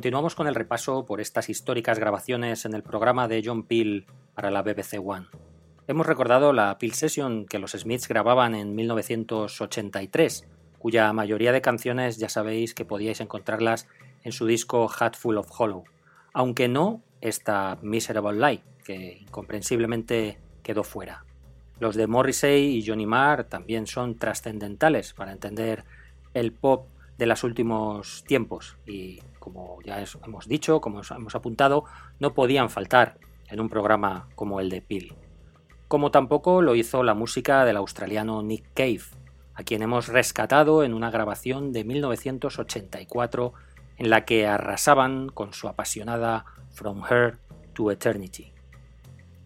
Continuamos 0.06 0.36
con 0.36 0.46
el 0.46 0.54
repaso 0.54 1.04
por 1.04 1.20
estas 1.20 1.50
históricas 1.50 1.98
grabaciones 1.98 2.66
en 2.66 2.76
el 2.76 2.84
programa 2.84 3.28
de 3.28 3.42
John 3.44 3.64
Peel 3.64 4.06
para 4.36 4.52
la 4.52 4.62
BBC 4.62 5.00
One. 5.04 5.26
Hemos 5.88 6.06
recordado 6.06 6.54
la 6.54 6.78
Peel 6.78 6.94
Session 6.94 7.48
que 7.48 7.58
los 7.58 7.72
Smiths 7.72 8.08
grababan 8.08 8.54
en 8.54 8.76
1983, 8.76 10.48
cuya 10.78 11.12
mayoría 11.12 11.52
de 11.52 11.64
canciones 11.64 12.20
ya 12.20 12.30
sabéis 12.30 12.76
que 12.76 12.86
podíais 12.86 13.20
encontrarlas 13.20 13.88
en 14.24 14.32
su 14.32 14.46
disco 14.46 14.88
Hatful 14.88 15.40
of 15.40 15.50
Hollow, 15.60 15.86
aunque 16.34 16.68
no 16.68 17.02
esta 17.20 17.80
Miserable 17.82 18.40
Lie, 18.40 18.64
que 18.84 19.18
incomprensiblemente 19.22 20.38
quedó 20.62 20.84
fuera. 20.84 21.26
Los 21.80 21.96
de 21.96 22.06
Morrissey 22.06 22.78
y 22.78 22.86
Johnny 22.86 23.08
Marr 23.08 23.46
también 23.46 23.88
son 23.88 24.20
trascendentales 24.20 25.14
para 25.14 25.32
entender 25.32 25.84
el 26.36 26.52
pop 26.52 26.90
de 27.18 27.26
los 27.26 27.44
últimos 27.44 28.24
tiempos. 28.26 28.78
Y 28.86 29.22
como 29.40 29.80
ya 29.84 30.04
hemos 30.26 30.48
dicho, 30.48 30.82
como 30.82 31.02
hemos 31.10 31.36
apuntado, 31.36 31.86
no 32.20 32.34
podían 32.34 32.70
faltar 32.70 33.18
en 33.48 33.60
un 33.60 33.70
programa 33.70 34.28
como 34.36 34.60
el 34.60 34.70
de 34.70 34.82
Peel. 34.82 35.14
Como 35.88 36.12
tampoco 36.12 36.62
lo 36.62 36.76
hizo 36.76 37.04
la 37.04 37.14
música 37.14 37.64
del 37.64 37.78
australiano 37.78 38.42
Nick 38.42 38.66
Cave, 38.74 39.04
a 39.54 39.64
quien 39.64 39.82
hemos 39.82 40.08
rescatado 40.08 40.84
en 40.84 40.94
una 40.94 41.12
grabación 41.12 41.72
de 41.72 41.84
1984 41.84 43.54
en 43.98 44.10
la 44.10 44.26
que 44.26 44.48
arrasaban 44.48 45.30
con 45.30 45.54
su 45.54 45.68
apasionada 45.68 46.46
From 46.72 47.04
Her 47.10 47.40
to 47.74 47.92
Eternity. 47.92 48.52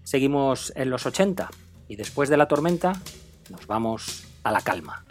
Seguimos 0.03 0.73
en 0.75 0.89
los 0.89 1.05
80 1.05 1.49
y 1.87 1.95
después 1.95 2.29
de 2.29 2.37
la 2.37 2.47
tormenta 2.47 2.93
nos 3.51 3.67
vamos 3.67 4.25
a 4.43 4.51
la 4.51 4.61
calma. 4.61 5.05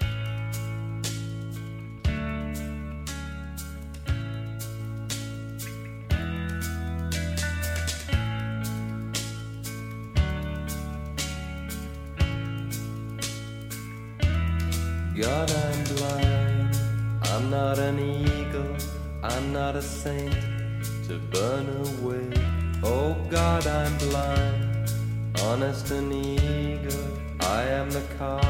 And 25.90 26.12
eager. 26.12 27.08
I 27.40 27.62
am 27.62 27.88
the 27.90 28.02
car 28.18 28.42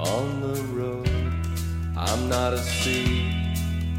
on 0.00 0.40
the 0.40 0.60
road. 0.74 1.08
I'm 1.96 2.28
not 2.28 2.52
a 2.52 2.58
sea. 2.58 3.30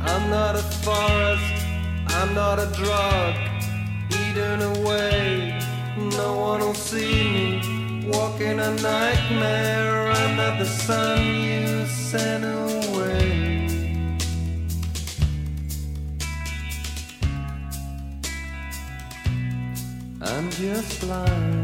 I'm 0.01 0.29
not 0.29 0.55
a 0.55 0.63
forest. 0.83 1.65
I'm 2.07 2.33
not 2.35 2.59
a 2.59 2.65
drug. 2.75 3.35
Eaten 4.11 4.61
away. 4.75 5.61
No 6.17 6.35
one 6.35 6.59
will 6.59 6.73
see 6.73 7.61
me. 7.61 8.09
Walking 8.11 8.59
a 8.59 8.75
nightmare. 8.75 10.11
I'm 10.11 10.35
not 10.35 10.59
the 10.59 10.65
sun 10.65 11.25
you 11.25 11.85
sent 11.85 12.43
away. 12.43 13.47
I'm 20.21 20.49
just 20.51 20.99
blind. 20.99 21.60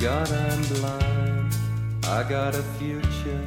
God, 0.00 0.32
I'm 0.32 0.62
blind. 0.62 1.54
I 2.04 2.22
got 2.26 2.54
a 2.54 2.62
future. 2.78 3.46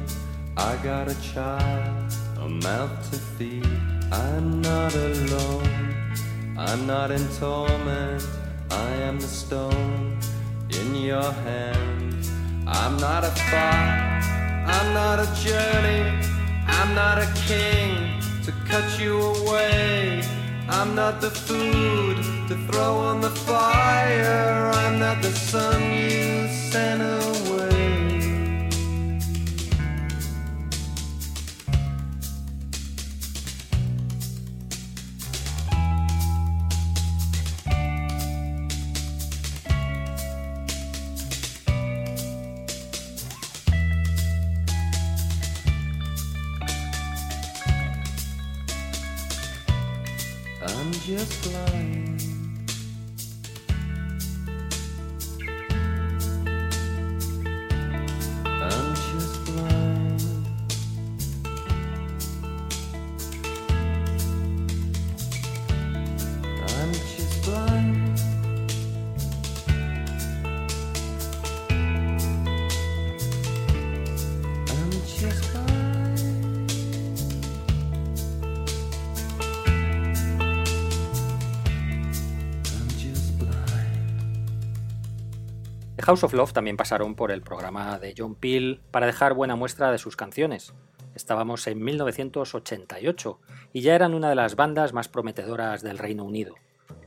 I 0.56 0.76
got 0.84 1.08
a 1.08 1.20
child, 1.20 2.14
a 2.38 2.48
mouth 2.48 3.10
to 3.10 3.18
feed. 3.18 3.66
I'm 4.12 4.62
not 4.62 4.94
alone. 4.94 5.96
I'm 6.56 6.86
not 6.86 7.10
in 7.10 7.26
torment. 7.40 8.24
I 8.70 8.88
am 9.02 9.18
the 9.18 9.26
stone 9.26 10.16
in 10.70 10.94
your 10.94 11.32
hand. 11.42 12.24
I'm 12.68 12.98
not 12.98 13.24
a 13.24 13.32
fire. 13.50 14.22
I'm 14.64 14.94
not 14.94 15.18
a 15.18 15.26
journey. 15.42 16.24
I'm 16.68 16.94
not 16.94 17.18
a 17.18 17.28
king 17.48 18.20
to 18.44 18.52
cut 18.70 19.00
you 19.00 19.20
away. 19.20 20.22
I'm 20.68 20.94
not 20.94 21.20
the 21.20 21.32
food 21.32 22.16
to 22.46 22.54
throw 22.68 22.94
on 22.94 23.20
the 23.20 23.30
fire. 23.30 24.70
I'm 24.72 25.00
not 25.00 25.20
the 25.20 25.32
sun 25.32 25.82
you 25.82 26.33
I'm 50.66 50.92
just 50.92 51.42
blind. 51.44 52.43
House 86.14 86.22
of 86.22 86.34
Love 86.34 86.52
también 86.52 86.76
pasaron 86.76 87.16
por 87.16 87.32
el 87.32 87.42
programa 87.42 87.98
de 87.98 88.14
John 88.16 88.36
Peel 88.36 88.80
para 88.92 89.06
dejar 89.06 89.34
buena 89.34 89.56
muestra 89.56 89.90
de 89.90 89.98
sus 89.98 90.14
canciones. 90.14 90.72
Estábamos 91.16 91.66
en 91.66 91.82
1988 91.82 93.40
y 93.72 93.80
ya 93.80 93.96
eran 93.96 94.14
una 94.14 94.28
de 94.28 94.36
las 94.36 94.54
bandas 94.54 94.92
más 94.92 95.08
prometedoras 95.08 95.82
del 95.82 95.98
Reino 95.98 96.22
Unido. 96.22 96.54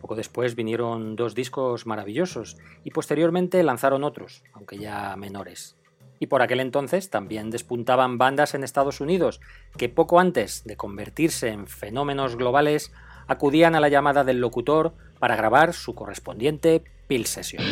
Poco 0.01 0.16
después 0.16 0.55
vinieron 0.55 1.16
dos 1.16 1.36
discos 1.36 1.86
maravillosos 1.86 2.58
y 2.84 2.91
posteriormente 2.91 3.64
lanzaron 3.64 4.03
otros, 4.03 4.43
aunque 4.51 4.78
ya 4.78 5.16
menores. 5.16 5.78
Y 6.20 6.28
por 6.28 6.41
aquel 6.41 6.60
entonces 6.60 7.10
también 7.10 7.49
despuntaban 7.49 8.18
bandas 8.18 8.55
en 8.55 8.66
Estados 8.66 8.99
Unidos 8.99 9.39
que 9.78 9.88
poco 9.88 10.20
antes 10.20 10.66
de 10.66 10.76
convertirse 10.76 11.47
en 11.47 11.68
fenómenos 11.68 12.36
globales 12.36 12.91
acudían 13.28 13.74
a 13.76 13.80
la 13.80 13.88
llamada 13.88 14.26
del 14.26 14.41
locutor 14.41 14.95
para 15.18 15.38
grabar 15.38 15.74
su 15.74 15.95
correspondiente 15.95 16.84
Peel 17.08 17.26
Session. 17.26 17.64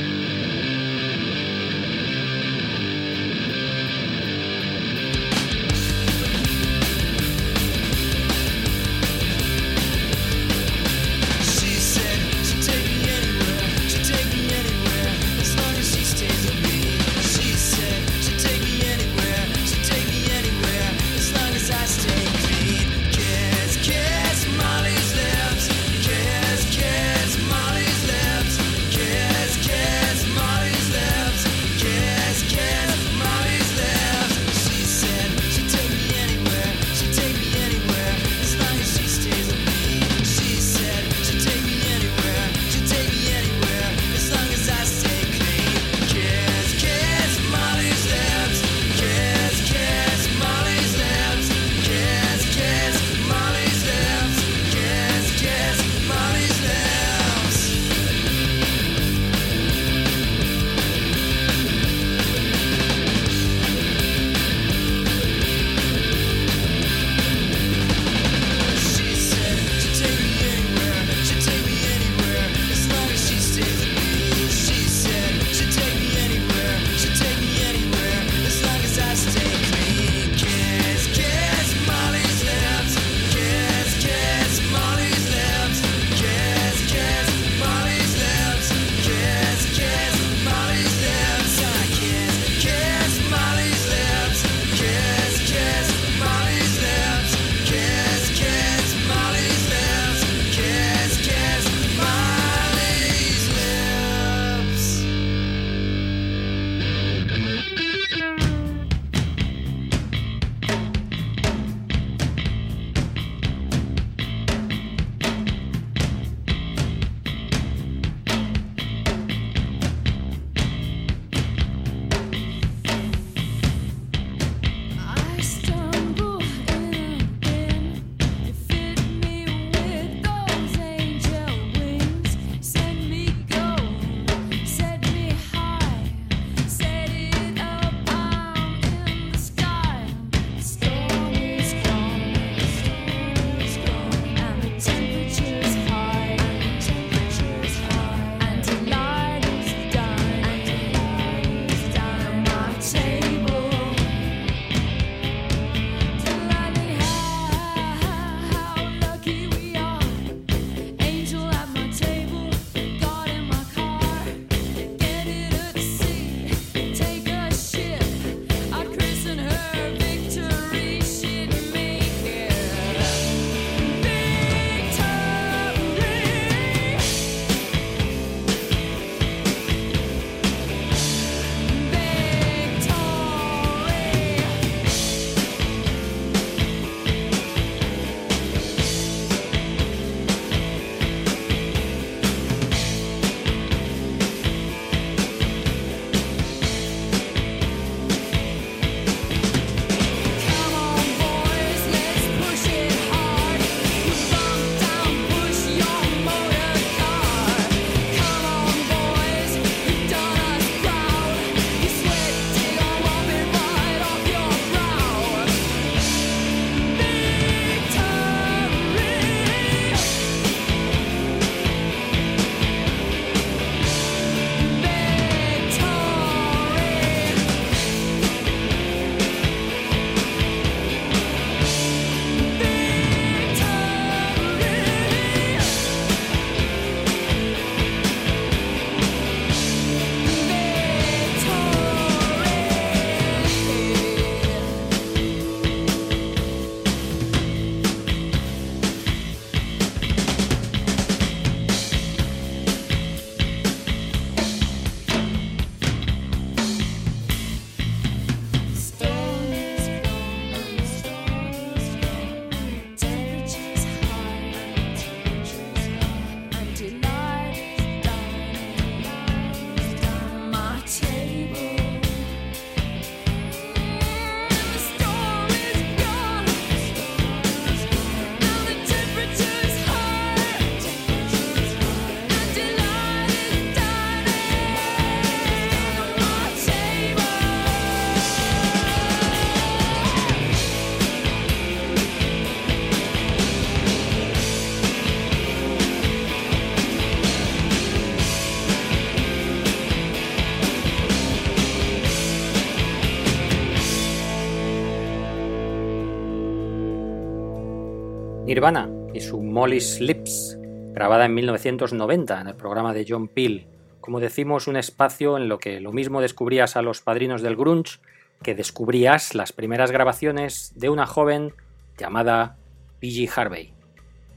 Y 309.13 309.19
su 309.19 309.41
Molly's 309.41 309.99
Lips, 309.99 310.57
grabada 310.93 311.25
en 311.25 311.33
1990 311.33 312.39
en 312.39 312.47
el 312.47 312.55
programa 312.55 312.93
de 312.93 313.05
John 313.05 313.27
Peel. 313.27 313.67
Como 313.99 314.21
decimos, 314.21 314.69
un 314.69 314.77
espacio 314.77 315.35
en 315.35 315.49
lo 315.49 315.57
que 315.57 315.81
lo 315.81 315.91
mismo 315.91 316.21
descubrías 316.21 316.77
a 316.77 316.81
los 316.81 317.01
padrinos 317.01 317.41
del 317.41 317.57
grunge 317.57 317.99
que 318.41 318.55
descubrías 318.55 319.35
las 319.35 319.51
primeras 319.51 319.91
grabaciones 319.91 320.71
de 320.73 320.87
una 320.87 321.05
joven 321.05 321.53
llamada 321.97 322.55
P.G. 323.01 323.29
Harvey. 323.35 323.73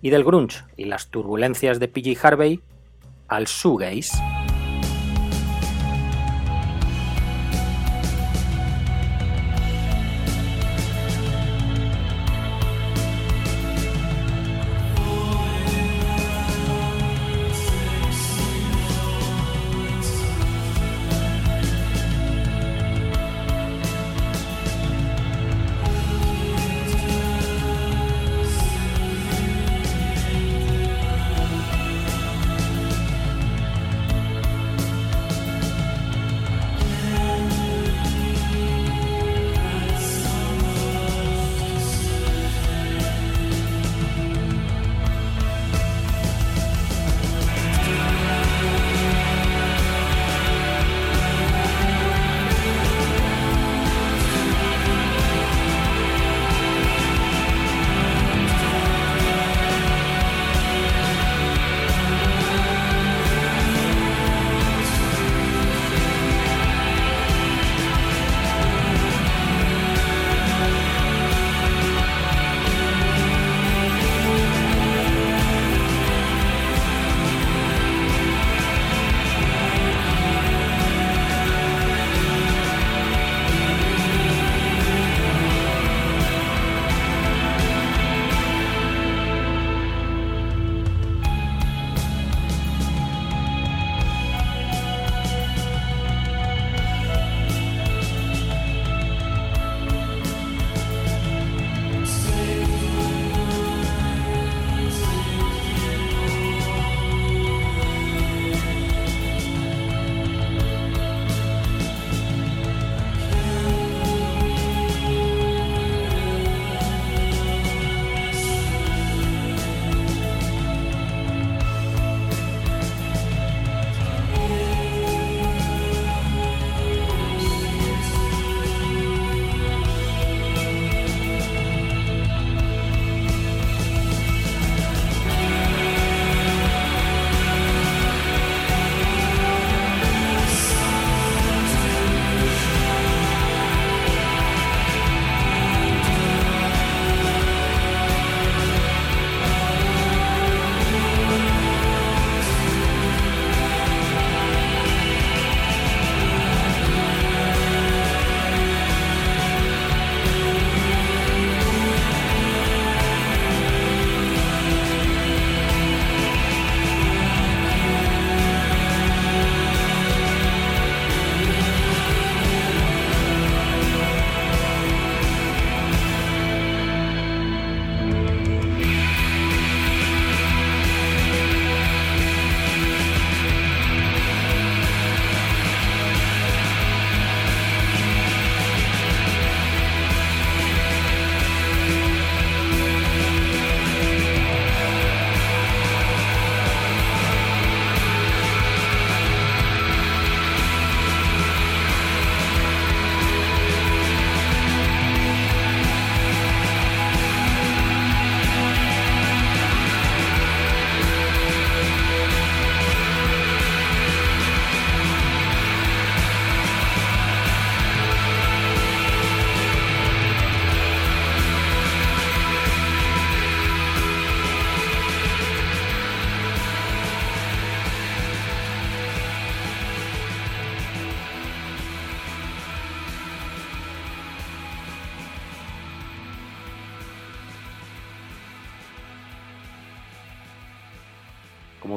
Y 0.02 0.10
del 0.10 0.24
grunge 0.24 0.64
y 0.76 0.86
las 0.86 1.10
turbulencias 1.10 1.78
de 1.78 1.86
P.G. 1.86 2.18
Harvey 2.20 2.60
al 3.28 3.44
shoegaze. 3.44 4.18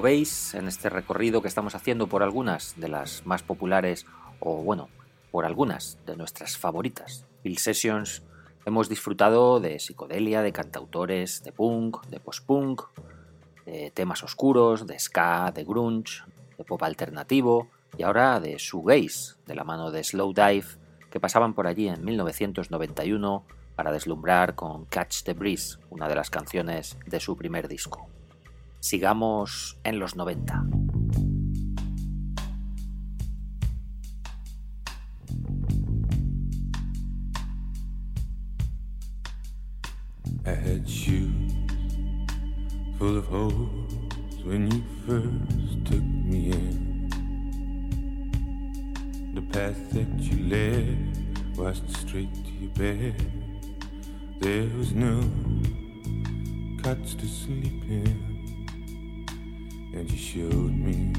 Veis, 0.02 0.56
en 0.56 0.68
este 0.68 0.90
recorrido 0.90 1.42
que 1.42 1.48
estamos 1.48 1.76
haciendo 1.76 2.08
por 2.08 2.24
algunas 2.24 2.74
de 2.80 2.90
las 2.90 3.26
más 3.26 3.44
populares, 3.44 4.08
o 4.40 4.58
bueno, 4.64 4.90
por 5.32 5.46
algunas 5.46 5.98
de 6.06 6.18
nuestras 6.18 6.58
favoritas, 6.58 7.26
Bill 7.44 7.60
Sessions, 7.60 8.24
hemos 8.66 8.90
disfrutado 8.90 9.60
de 9.60 9.80
psicodelia, 9.80 10.42
de 10.42 10.52
cantautores, 10.52 11.44
de 11.44 11.52
punk, 11.52 12.06
de 12.08 12.20
post-punk, 12.20 12.82
de 13.66 13.92
temas 13.92 14.24
oscuros, 14.24 14.88
de 14.88 14.98
ska, 14.98 15.52
de 15.54 15.64
grunge, 15.64 16.24
de 16.58 16.64
pop 16.64 16.82
alternativo 16.82 17.68
y 17.98 18.04
ahora 18.04 18.40
de 18.40 18.58
shoegaze, 18.58 19.36
de 19.46 19.56
la 19.56 19.64
mano 19.64 19.92
de 19.92 20.04
Slow 20.04 20.34
Dive, 20.34 20.66
que 21.12 21.20
pasaban 21.20 21.54
por 21.54 21.68
allí 21.68 21.88
en 21.88 22.04
1991 22.04 23.46
para 23.76 23.92
deslumbrar 23.92 24.56
con 24.56 24.86
Catch 24.86 25.24
the 25.24 25.34
Breeze, 25.34 25.78
una 25.90 26.08
de 26.08 26.16
las 26.16 26.30
canciones 26.30 26.98
de 27.06 27.20
su 27.20 27.38
primer 27.38 27.68
disco. 27.68 28.10
Sigamos 28.82 29.78
en 29.84 30.00
los 30.00 30.16
90. 30.16 30.66
I 40.44 40.50
had 40.50 40.90
shoes 40.90 41.54
full 42.98 43.18
of 43.18 43.28
holes 43.28 43.94
when 44.44 44.72
you 44.72 44.84
first 45.06 45.86
took 45.86 46.04
me 46.04 46.52
in. 46.52 47.08
The 49.36 49.42
path 49.54 49.92
that 49.92 50.10
you 50.20 50.50
led 50.50 51.56
was 51.56 51.84
straight 52.00 52.34
to 52.34 52.52
your 52.60 52.72
bed. 52.72 53.32
There 54.40 54.68
was 54.76 54.92
no 54.94 55.22
cots 56.82 57.14
to 57.14 57.28
sleep 57.28 57.84
in, 57.88 58.31
and 59.94 60.10
you 60.10 60.18
showed 60.18 60.74
me 60.74 61.12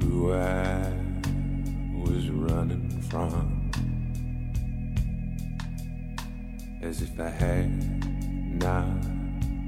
who 0.00 0.32
I 0.32 0.92
was 1.92 2.30
running 2.30 2.88
from. 3.10 3.70
As 6.82 7.02
if 7.02 7.18
I 7.18 7.30
had 7.30 8.62
not 8.62 9.04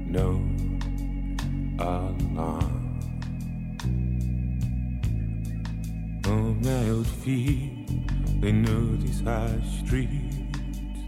known 0.05 0.79
along. 1.79 2.73
Oh, 6.27 6.53
my 6.63 6.89
old 6.89 7.07
feet, 7.07 7.71
they 8.41 8.51
know 8.51 8.95
these 8.97 9.21
high 9.21 9.59
streets, 9.79 10.37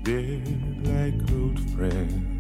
they're 0.04 0.42
like 0.84 1.32
old 1.32 1.60
friends. 1.72 2.39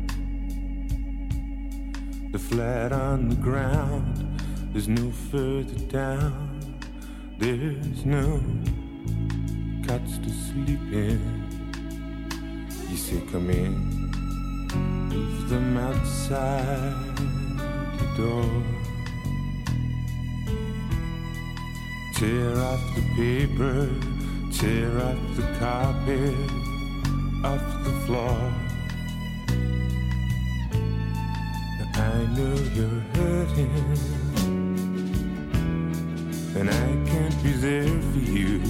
The 2.31 2.37
flat 2.37 2.91
on 2.91 3.29
the 3.29 3.35
ground, 3.35 4.39
there's 4.71 4.87
no 4.87 5.09
further 5.31 5.79
down, 5.87 6.59
there's 7.39 8.05
no 8.05 8.39
cots 9.87 10.19
to 10.19 10.29
sleep 10.29 10.79
in. 10.93 11.19
You 12.87 12.97
say, 12.97 13.19
come 13.31 13.49
in, 13.49 13.73
leave 15.09 15.49
them 15.49 15.75
outside 15.77 17.17
the 17.97 18.07
door. 18.15 18.63
Tear 22.15 22.55
off 22.59 22.95
the 22.95 23.01
paper, 23.15 23.89
tear 24.53 25.01
off 25.01 25.35
the 25.35 25.47
carpet, 25.57 26.35
off 27.43 27.83
the 27.83 27.93
floor. 28.05 28.53
Know 32.35 32.55
you're 32.75 33.01
hurting, 33.15 33.71
and 36.55 36.69
I 36.69 37.09
can't 37.09 37.43
be 37.43 37.51
there 37.53 38.01
for 38.11 38.19
you. 38.19 38.61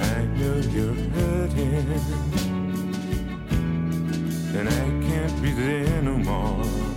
I 0.00 0.24
know 0.38 0.56
you're 0.74 1.00
hurting, 1.16 1.86
and 4.58 4.68
I 4.68 4.86
can't 5.06 5.42
be 5.42 5.52
there 5.52 6.02
no 6.02 6.16
more. 6.18 6.95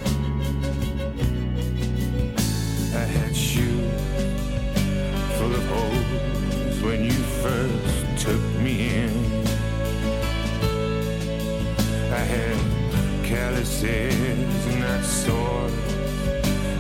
Calluses, 13.80 14.80
not 14.80 15.04
sores, 15.04 15.72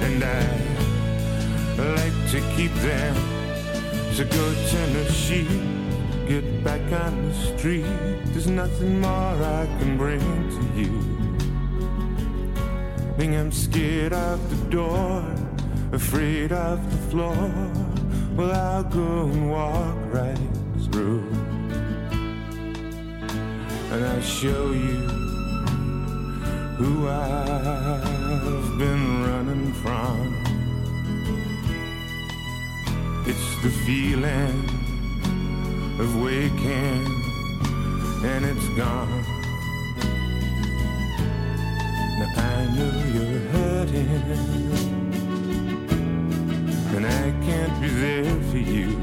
and 0.01 0.23
I 0.23 0.43
like 1.95 2.31
to 2.31 2.41
keep 2.55 2.73
them. 2.75 3.15
So 4.13 4.25
go 4.25 4.53
turn 4.69 4.93
the 4.93 5.11
sheet, 5.11 5.47
get 6.27 6.63
back 6.63 6.81
on 6.91 7.29
the 7.29 7.33
street. 7.33 7.85
There's 8.25 8.47
nothing 8.47 8.99
more 8.99 9.09
I 9.11 9.65
can 9.79 9.97
bring 9.97 10.19
to 10.19 10.79
you. 10.79 11.01
Think 13.17 13.35
I'm 13.35 13.51
scared 13.51 14.13
of 14.13 14.39
the 14.49 14.69
door, 14.69 15.23
afraid 15.91 16.51
of 16.51 16.79
the 16.89 16.97
floor. 17.11 17.51
Well, 18.35 18.51
I'll 18.51 18.83
go 18.83 19.23
and 19.23 19.51
walk 19.51 19.97
right 20.13 20.37
through, 20.91 21.27
and 23.91 24.05
I'll 24.05 24.21
show 24.21 24.71
you 24.71 25.28
who 26.79 27.09
I've 27.09 28.77
been 28.77 29.23
running 29.25 29.73
from. 29.83 30.33
It's 33.27 33.61
the 33.63 33.69
feeling 33.85 34.63
of 35.99 36.21
waking, 36.23 37.05
and 38.23 38.45
it's 38.45 38.69
gone. 38.77 39.25
Now 42.19 42.31
I 42.37 42.65
know 42.75 42.93
you're 43.13 43.39
hurting, 43.55 44.07
and 46.95 47.05
I 47.05 47.25
can't 47.45 47.81
be 47.81 47.89
there 47.89 48.41
for 48.51 48.57
you. 48.57 48.98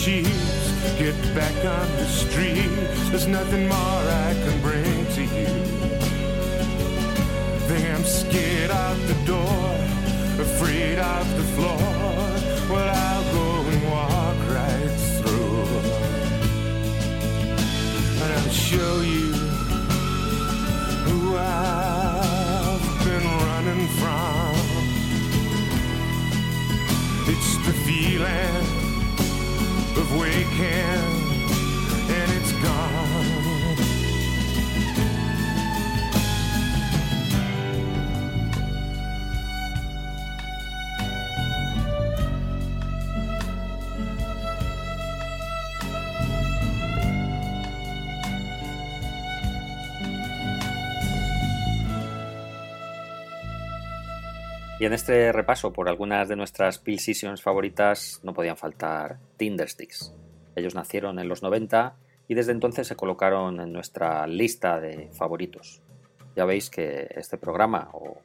sheets. 0.00 0.72
Get 0.98 1.14
back 1.34 1.56
on 1.76 1.86
the 2.00 2.06
street. 2.06 2.72
There's 3.10 3.26
nothing 3.26 3.68
more 3.68 4.02
I 4.28 4.32
can 4.44 4.56
bring 4.62 5.04
to 5.16 5.22
you. 5.36 5.52
Think 7.68 7.84
I'm 7.94 8.04
scared 8.04 8.70
out 8.70 8.98
the 9.12 9.18
door, 9.26 9.62
afraid 10.46 10.98
of 10.98 11.26
the 11.36 11.46
floor. 11.54 11.84
Well, 12.70 12.88
I'll 13.08 13.26
go 13.40 13.48
and 13.72 13.80
walk 13.94 14.38
right 14.58 14.94
through. 15.16 15.68
And 18.22 18.32
I'll 18.38 18.54
show 18.68 19.00
you. 19.02 19.19
we 30.10 30.44
can. 30.56 31.09
Y 54.80 54.86
en 54.86 54.94
este 54.94 55.30
repaso 55.30 55.74
por 55.74 55.90
algunas 55.90 56.26
de 56.26 56.36
nuestras 56.36 56.78
Pill 56.78 57.00
Sessions 57.00 57.42
favoritas 57.42 58.18
no 58.22 58.32
podían 58.32 58.56
faltar 58.56 59.18
Tindersticks. 59.36 60.14
Ellos 60.56 60.74
nacieron 60.74 61.18
en 61.18 61.28
los 61.28 61.42
90 61.42 61.96
y 62.28 62.34
desde 62.34 62.52
entonces 62.52 62.86
se 62.86 62.96
colocaron 62.96 63.60
en 63.60 63.74
nuestra 63.74 64.26
lista 64.26 64.80
de 64.80 65.10
favoritos. 65.12 65.82
Ya 66.34 66.46
veis 66.46 66.70
que 66.70 67.08
este 67.14 67.36
programa, 67.36 67.90
o 67.92 68.22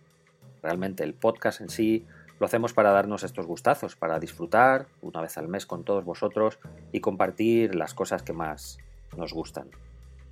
realmente 0.63 1.03
el 1.03 1.13
podcast 1.13 1.59
en 1.59 1.67
sí, 1.67 2.05
lo 2.39 2.45
hacemos 2.45 2.71
para 2.71 2.93
darnos 2.93 3.23
estos 3.23 3.45
gustazos, 3.45 3.97
para 3.97 4.17
disfrutar 4.21 4.87
una 5.01 5.19
vez 5.19 5.37
al 5.37 5.49
mes 5.49 5.65
con 5.65 5.83
todos 5.83 6.05
vosotros 6.05 6.57
y 6.93 7.01
compartir 7.01 7.75
las 7.75 7.93
cosas 7.93 8.23
que 8.23 8.31
más 8.31 8.77
nos 9.17 9.33
gustan. 9.33 9.71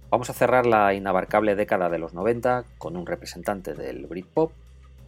Vamos 0.10 0.30
a 0.30 0.34
cerrar 0.34 0.68
la 0.68 0.94
inabarcable 0.94 1.58
década 1.58 1.90
de 1.90 2.00
los 2.00 2.14
90 2.14 2.64
con 2.78 2.96
un 2.96 3.06
representante 3.06 3.74
del 3.74 4.06
Britpop 4.06 4.54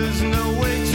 There's 0.00 0.22
no 0.22 0.58
way 0.58 0.89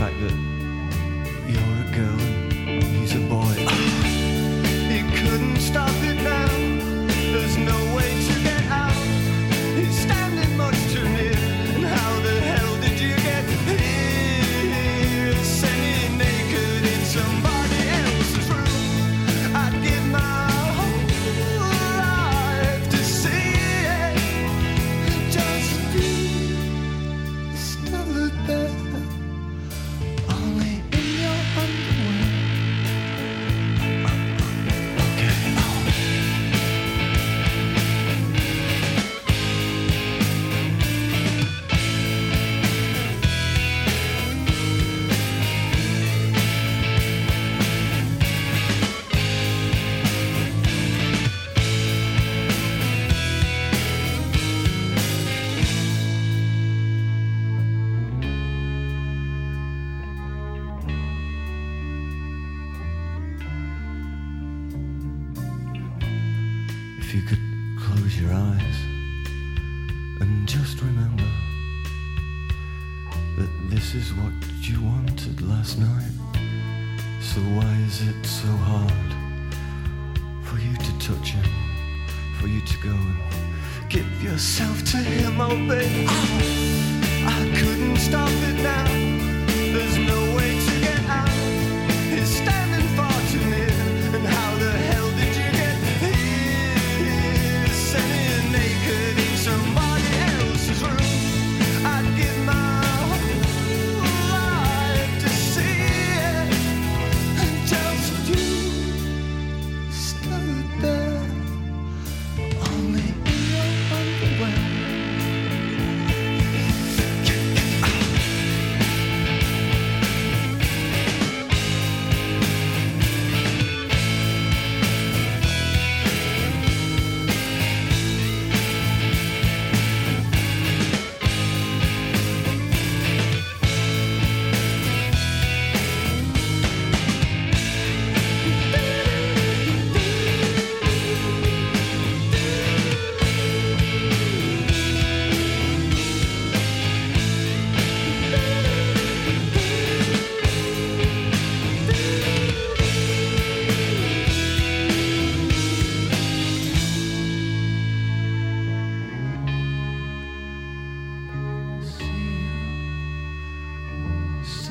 fact 0.00 0.18
that 0.18 0.49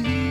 see. 0.04 0.29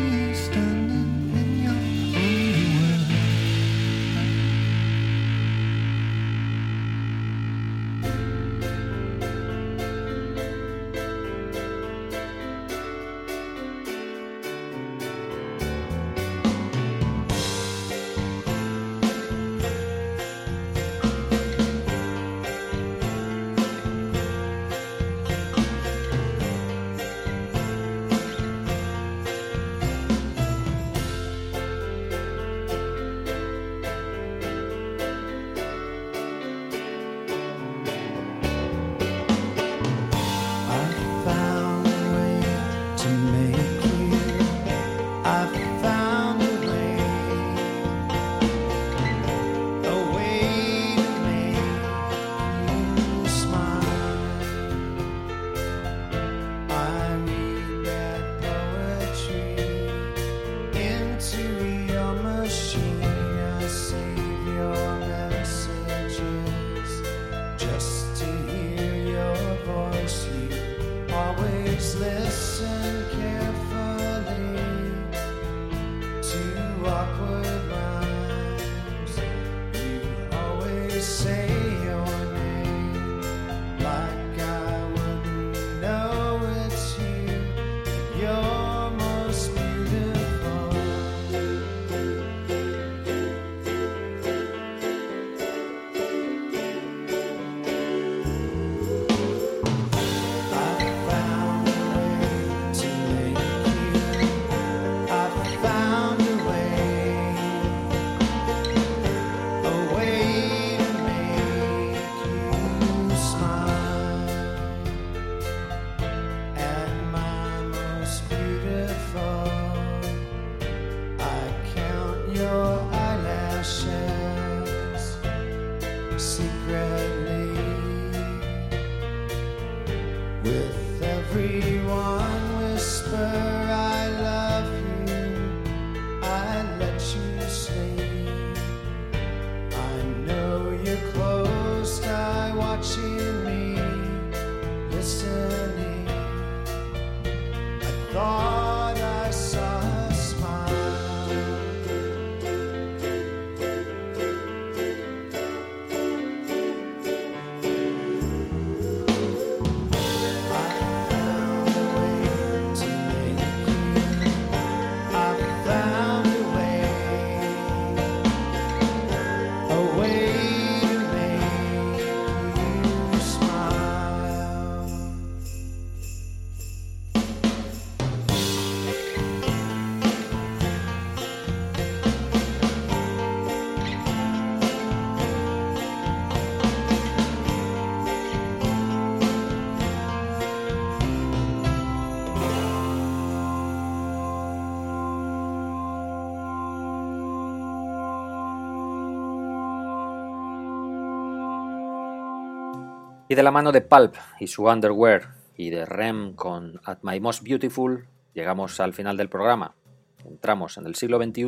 De 203.38 203.44
la 203.44 203.52
mano 203.52 203.70
de 203.70 203.82
Pulp 203.82 204.16
y 204.40 204.48
su 204.48 204.64
Underwear 204.64 205.36
y 205.56 205.70
de 205.70 205.86
Rem 205.86 206.34
con 206.34 206.80
At 206.84 206.98
My 207.02 207.20
Most 207.20 207.44
Beautiful, 207.44 208.08
llegamos 208.34 208.80
al 208.80 208.92
final 208.92 209.16
del 209.16 209.28
programa. 209.28 209.76
Entramos 210.24 210.76
en 210.76 210.86
el 210.86 210.96
siglo 210.96 211.22
XXI 211.22 211.42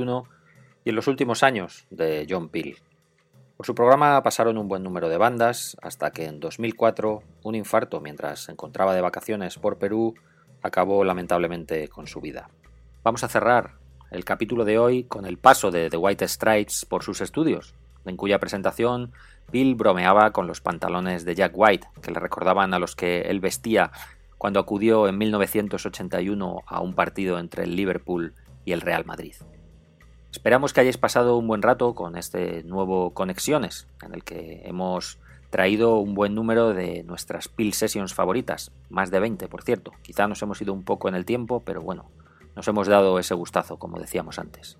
y 0.84 0.90
en 0.90 0.94
los 0.94 1.08
últimos 1.08 1.42
años 1.42 1.88
de 1.90 2.28
John 2.30 2.48
Peel. 2.48 2.76
Por 3.56 3.66
su 3.66 3.74
programa 3.74 4.22
pasaron 4.22 4.56
un 4.56 4.68
buen 4.68 4.84
número 4.84 5.08
de 5.08 5.16
bandas 5.16 5.76
hasta 5.82 6.12
que 6.12 6.26
en 6.26 6.38
2004 6.38 7.24
un 7.42 7.54
infarto 7.56 8.00
mientras 8.00 8.44
se 8.44 8.52
encontraba 8.52 8.94
de 8.94 9.00
vacaciones 9.00 9.58
por 9.58 9.78
Perú 9.78 10.14
acabó 10.62 11.02
lamentablemente 11.02 11.88
con 11.88 12.06
su 12.06 12.20
vida. 12.20 12.50
Vamos 13.02 13.24
a 13.24 13.28
cerrar 13.28 13.78
el 14.12 14.24
capítulo 14.24 14.64
de 14.64 14.78
hoy 14.78 15.02
con 15.02 15.26
el 15.26 15.38
paso 15.38 15.72
de 15.72 15.90
The 15.90 15.96
White 15.96 16.28
Stripes 16.28 16.86
por 16.88 17.02
sus 17.02 17.20
estudios, 17.20 17.74
en 18.04 18.16
cuya 18.16 18.38
presentación 18.38 19.12
Bill 19.50 19.74
bromeaba 19.74 20.30
con 20.32 20.46
los 20.46 20.60
pantalones 20.60 21.24
de 21.24 21.34
Jack 21.34 21.52
White, 21.54 21.88
que 22.02 22.12
le 22.12 22.20
recordaban 22.20 22.72
a 22.72 22.78
los 22.78 22.94
que 22.94 23.22
él 23.22 23.40
vestía 23.40 23.90
cuando 24.38 24.60
acudió 24.60 25.08
en 25.08 25.18
1981 25.18 26.62
a 26.66 26.80
un 26.80 26.94
partido 26.94 27.38
entre 27.38 27.64
el 27.64 27.76
Liverpool 27.76 28.34
y 28.64 28.72
el 28.72 28.80
Real 28.80 29.04
Madrid. 29.04 29.34
Esperamos 30.32 30.72
que 30.72 30.80
hayáis 30.80 30.98
pasado 30.98 31.36
un 31.36 31.48
buen 31.48 31.60
rato 31.60 31.94
con 31.94 32.16
este 32.16 32.62
nuevo 32.62 33.12
Conexiones, 33.12 33.88
en 34.02 34.14
el 34.14 34.22
que 34.22 34.62
hemos 34.64 35.18
traído 35.50 35.98
un 35.98 36.14
buen 36.14 36.34
número 36.36 36.72
de 36.72 37.02
nuestras 37.02 37.48
Peel 37.48 37.72
Sessions 37.72 38.14
favoritas, 38.14 38.70
más 38.88 39.10
de 39.10 39.18
20 39.18 39.48
por 39.48 39.62
cierto. 39.62 39.92
Quizá 40.02 40.28
nos 40.28 40.40
hemos 40.42 40.62
ido 40.62 40.72
un 40.72 40.84
poco 40.84 41.08
en 41.08 41.16
el 41.16 41.24
tiempo, 41.24 41.62
pero 41.64 41.82
bueno, 41.82 42.10
nos 42.54 42.68
hemos 42.68 42.86
dado 42.86 43.18
ese 43.18 43.34
gustazo, 43.34 43.78
como 43.78 43.98
decíamos 43.98 44.38
antes. 44.38 44.78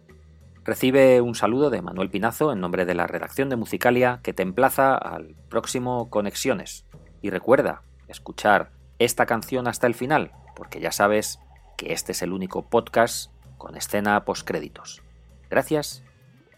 Recibe 0.65 1.21
un 1.23 1.35
saludo 1.35 1.71
de 1.71 1.81
Manuel 1.81 2.11
Pinazo 2.11 2.53
en 2.53 2.61
nombre 2.61 2.85
de 2.85 2.95
la 2.95 3.07
redacción 3.07 3.49
de 3.49 3.57
Musicalia 3.57 4.21
que 4.23 4.35
te 4.35 4.43
emplaza 4.43 4.95
al 4.95 5.35
próximo 5.49 6.11
Conexiones. 6.11 6.85
Y 7.23 7.31
recuerda 7.31 7.83
escuchar 8.09 8.71
esta 8.99 9.25
canción 9.25 9.67
hasta 9.67 9.87
el 9.87 9.95
final, 9.95 10.33
porque 10.55 10.81
ya 10.81 10.93
sabes 10.93 11.41
que 11.79 11.95
este 11.95 12.13
es 12.13 12.21
el 12.23 12.33
único 12.33 12.69
podcast 12.69 13.33
con 13.57 13.75
escena 13.75 14.25
postcréditos. 14.25 15.03
Gracias 15.49 16.05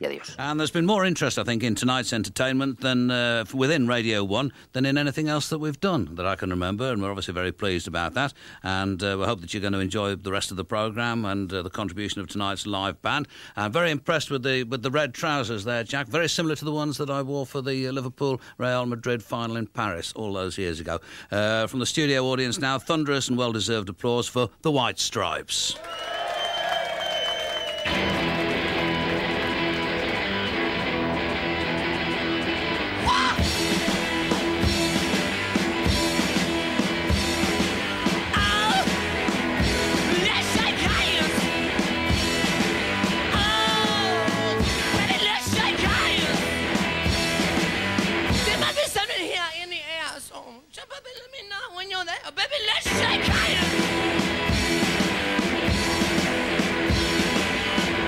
y 0.02 0.08
adiós. 0.08 0.34
And 0.38 0.58
there's 0.58 0.70
been 0.70 0.86
more 0.86 1.04
interest, 1.04 1.38
I 1.38 1.44
think, 1.44 1.62
in 1.62 1.74
tonight's 1.74 2.12
entertainment 2.12 2.80
than 2.80 3.10
uh, 3.10 3.44
within 3.54 3.86
Radio 3.86 4.24
1 4.24 4.52
than 4.72 4.84
in 4.84 4.98
anything 4.98 5.28
else 5.28 5.48
that 5.48 5.58
we've 5.58 5.80
done 5.80 6.14
that 6.16 6.26
I 6.26 6.36
can 6.36 6.50
remember, 6.50 6.92
and 6.92 7.02
we're 7.02 7.10
obviously 7.10 7.34
very 7.34 7.52
pleased 7.52 7.88
about 7.88 8.14
that. 8.14 8.32
And 8.62 9.02
uh, 9.02 9.16
we 9.18 9.24
hope 9.24 9.40
that 9.40 9.54
you're 9.54 9.60
going 9.60 9.72
to 9.72 9.78
enjoy 9.78 10.14
the 10.16 10.32
rest 10.32 10.50
of 10.50 10.56
the 10.56 10.64
programme 10.64 11.24
and 11.24 11.52
uh, 11.52 11.62
the 11.62 11.70
contribution 11.70 12.20
of 12.20 12.28
tonight's 12.28 12.66
live 12.66 13.00
band. 13.02 13.28
I'm 13.56 13.72
very 13.72 13.90
impressed 13.90 14.30
with 14.30 14.42
the 14.42 14.64
with 14.64 14.82
the 14.82 14.90
red 14.90 15.14
trousers 15.14 15.64
there, 15.64 15.84
Jack. 15.84 16.06
Very 16.06 16.28
similar 16.28 16.56
to 16.56 16.64
the 16.64 16.72
ones 16.72 16.98
that 16.98 17.10
I 17.10 17.22
wore 17.22 17.46
for 17.46 17.62
the 17.62 17.88
uh, 17.88 17.92
Liverpool 17.92 18.40
Real 18.58 18.86
Madrid 18.86 19.22
final 19.22 19.56
in 19.56 19.66
Paris 19.66 20.12
all 20.14 20.32
those 20.32 20.58
years 20.58 20.80
ago. 20.80 21.00
Uh, 21.30 21.66
from 21.66 21.80
the 21.80 21.86
studio 21.86 22.24
audience 22.26 22.58
now, 22.58 22.78
thunderous 22.78 23.28
and 23.28 23.38
well 23.38 23.52
deserved 23.52 23.88
applause 23.88 24.28
for 24.28 24.50
the 24.62 24.70
White 24.70 24.98
Stripes. 24.98 25.76
So, 50.52 50.82
baby, 50.82 51.10
let 51.16 51.30
me 51.32 51.48
know 51.48 51.76
when 51.76 51.90
you're 51.90 52.04
there. 52.04 52.18
Oh, 52.26 52.30
baby, 52.30 52.58
let's 52.66 52.86
shake 52.86 53.24
hands. 53.24 53.72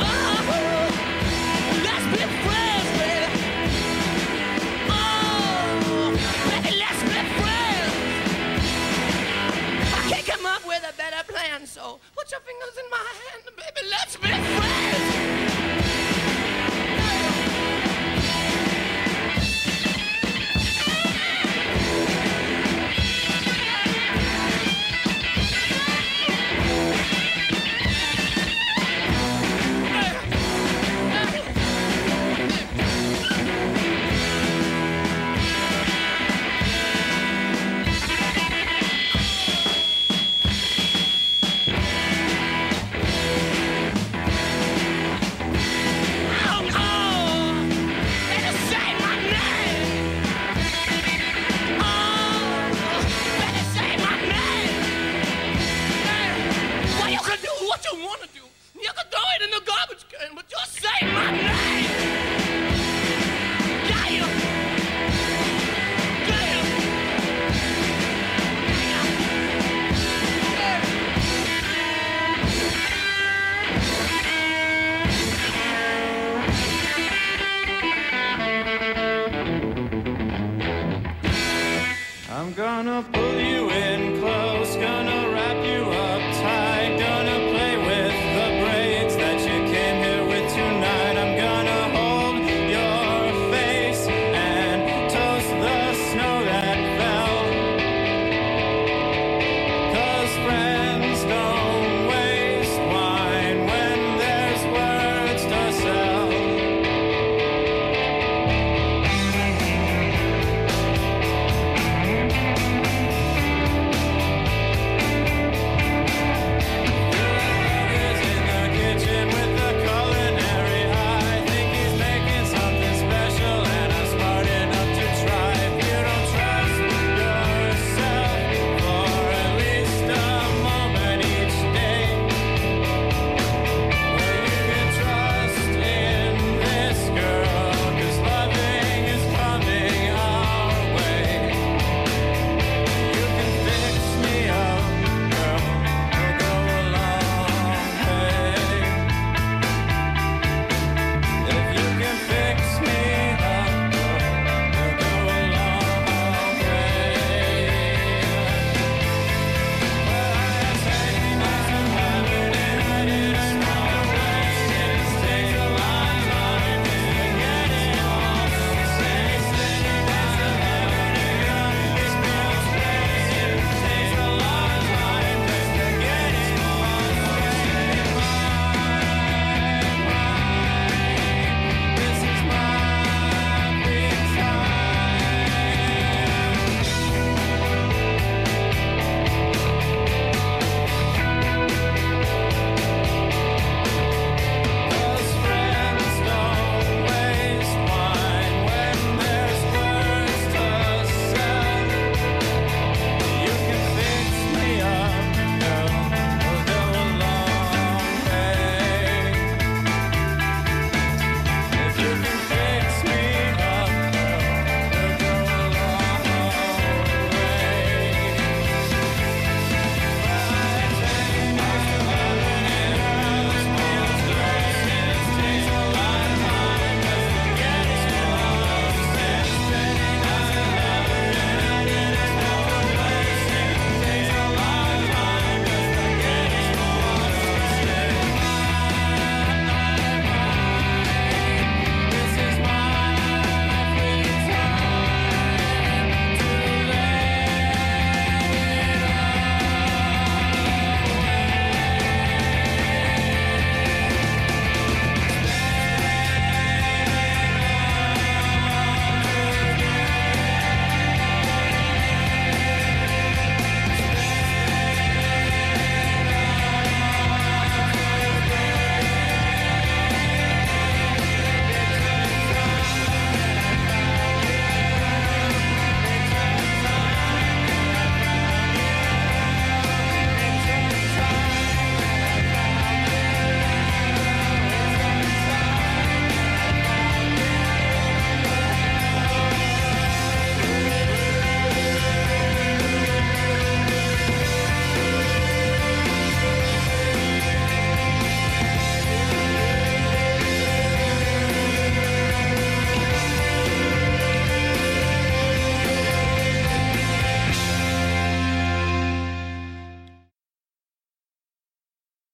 Oh, 0.00 0.44
let's 1.84 2.06
be 2.12 2.22
friends, 2.44 2.88
baby. 3.00 3.26
Oh, 4.90 6.12
baby, 6.50 6.72
let's 6.76 7.02
be 7.02 7.20
friends. 7.40 7.94
I 9.94 9.96
can't 10.10 10.26
come 10.26 10.44
up 10.44 10.66
with 10.66 10.84
a 10.86 10.92
better 10.98 11.24
plan, 11.32 11.66
so 11.66 11.98
put 12.14 12.30
your 12.30 12.40
fingers 12.40 12.76
in 12.78 12.90
my 12.90 12.98
hand, 12.98 13.44
baby, 13.56 13.88
let's 13.88 14.16
be 14.16 14.28
friends. 14.28 15.13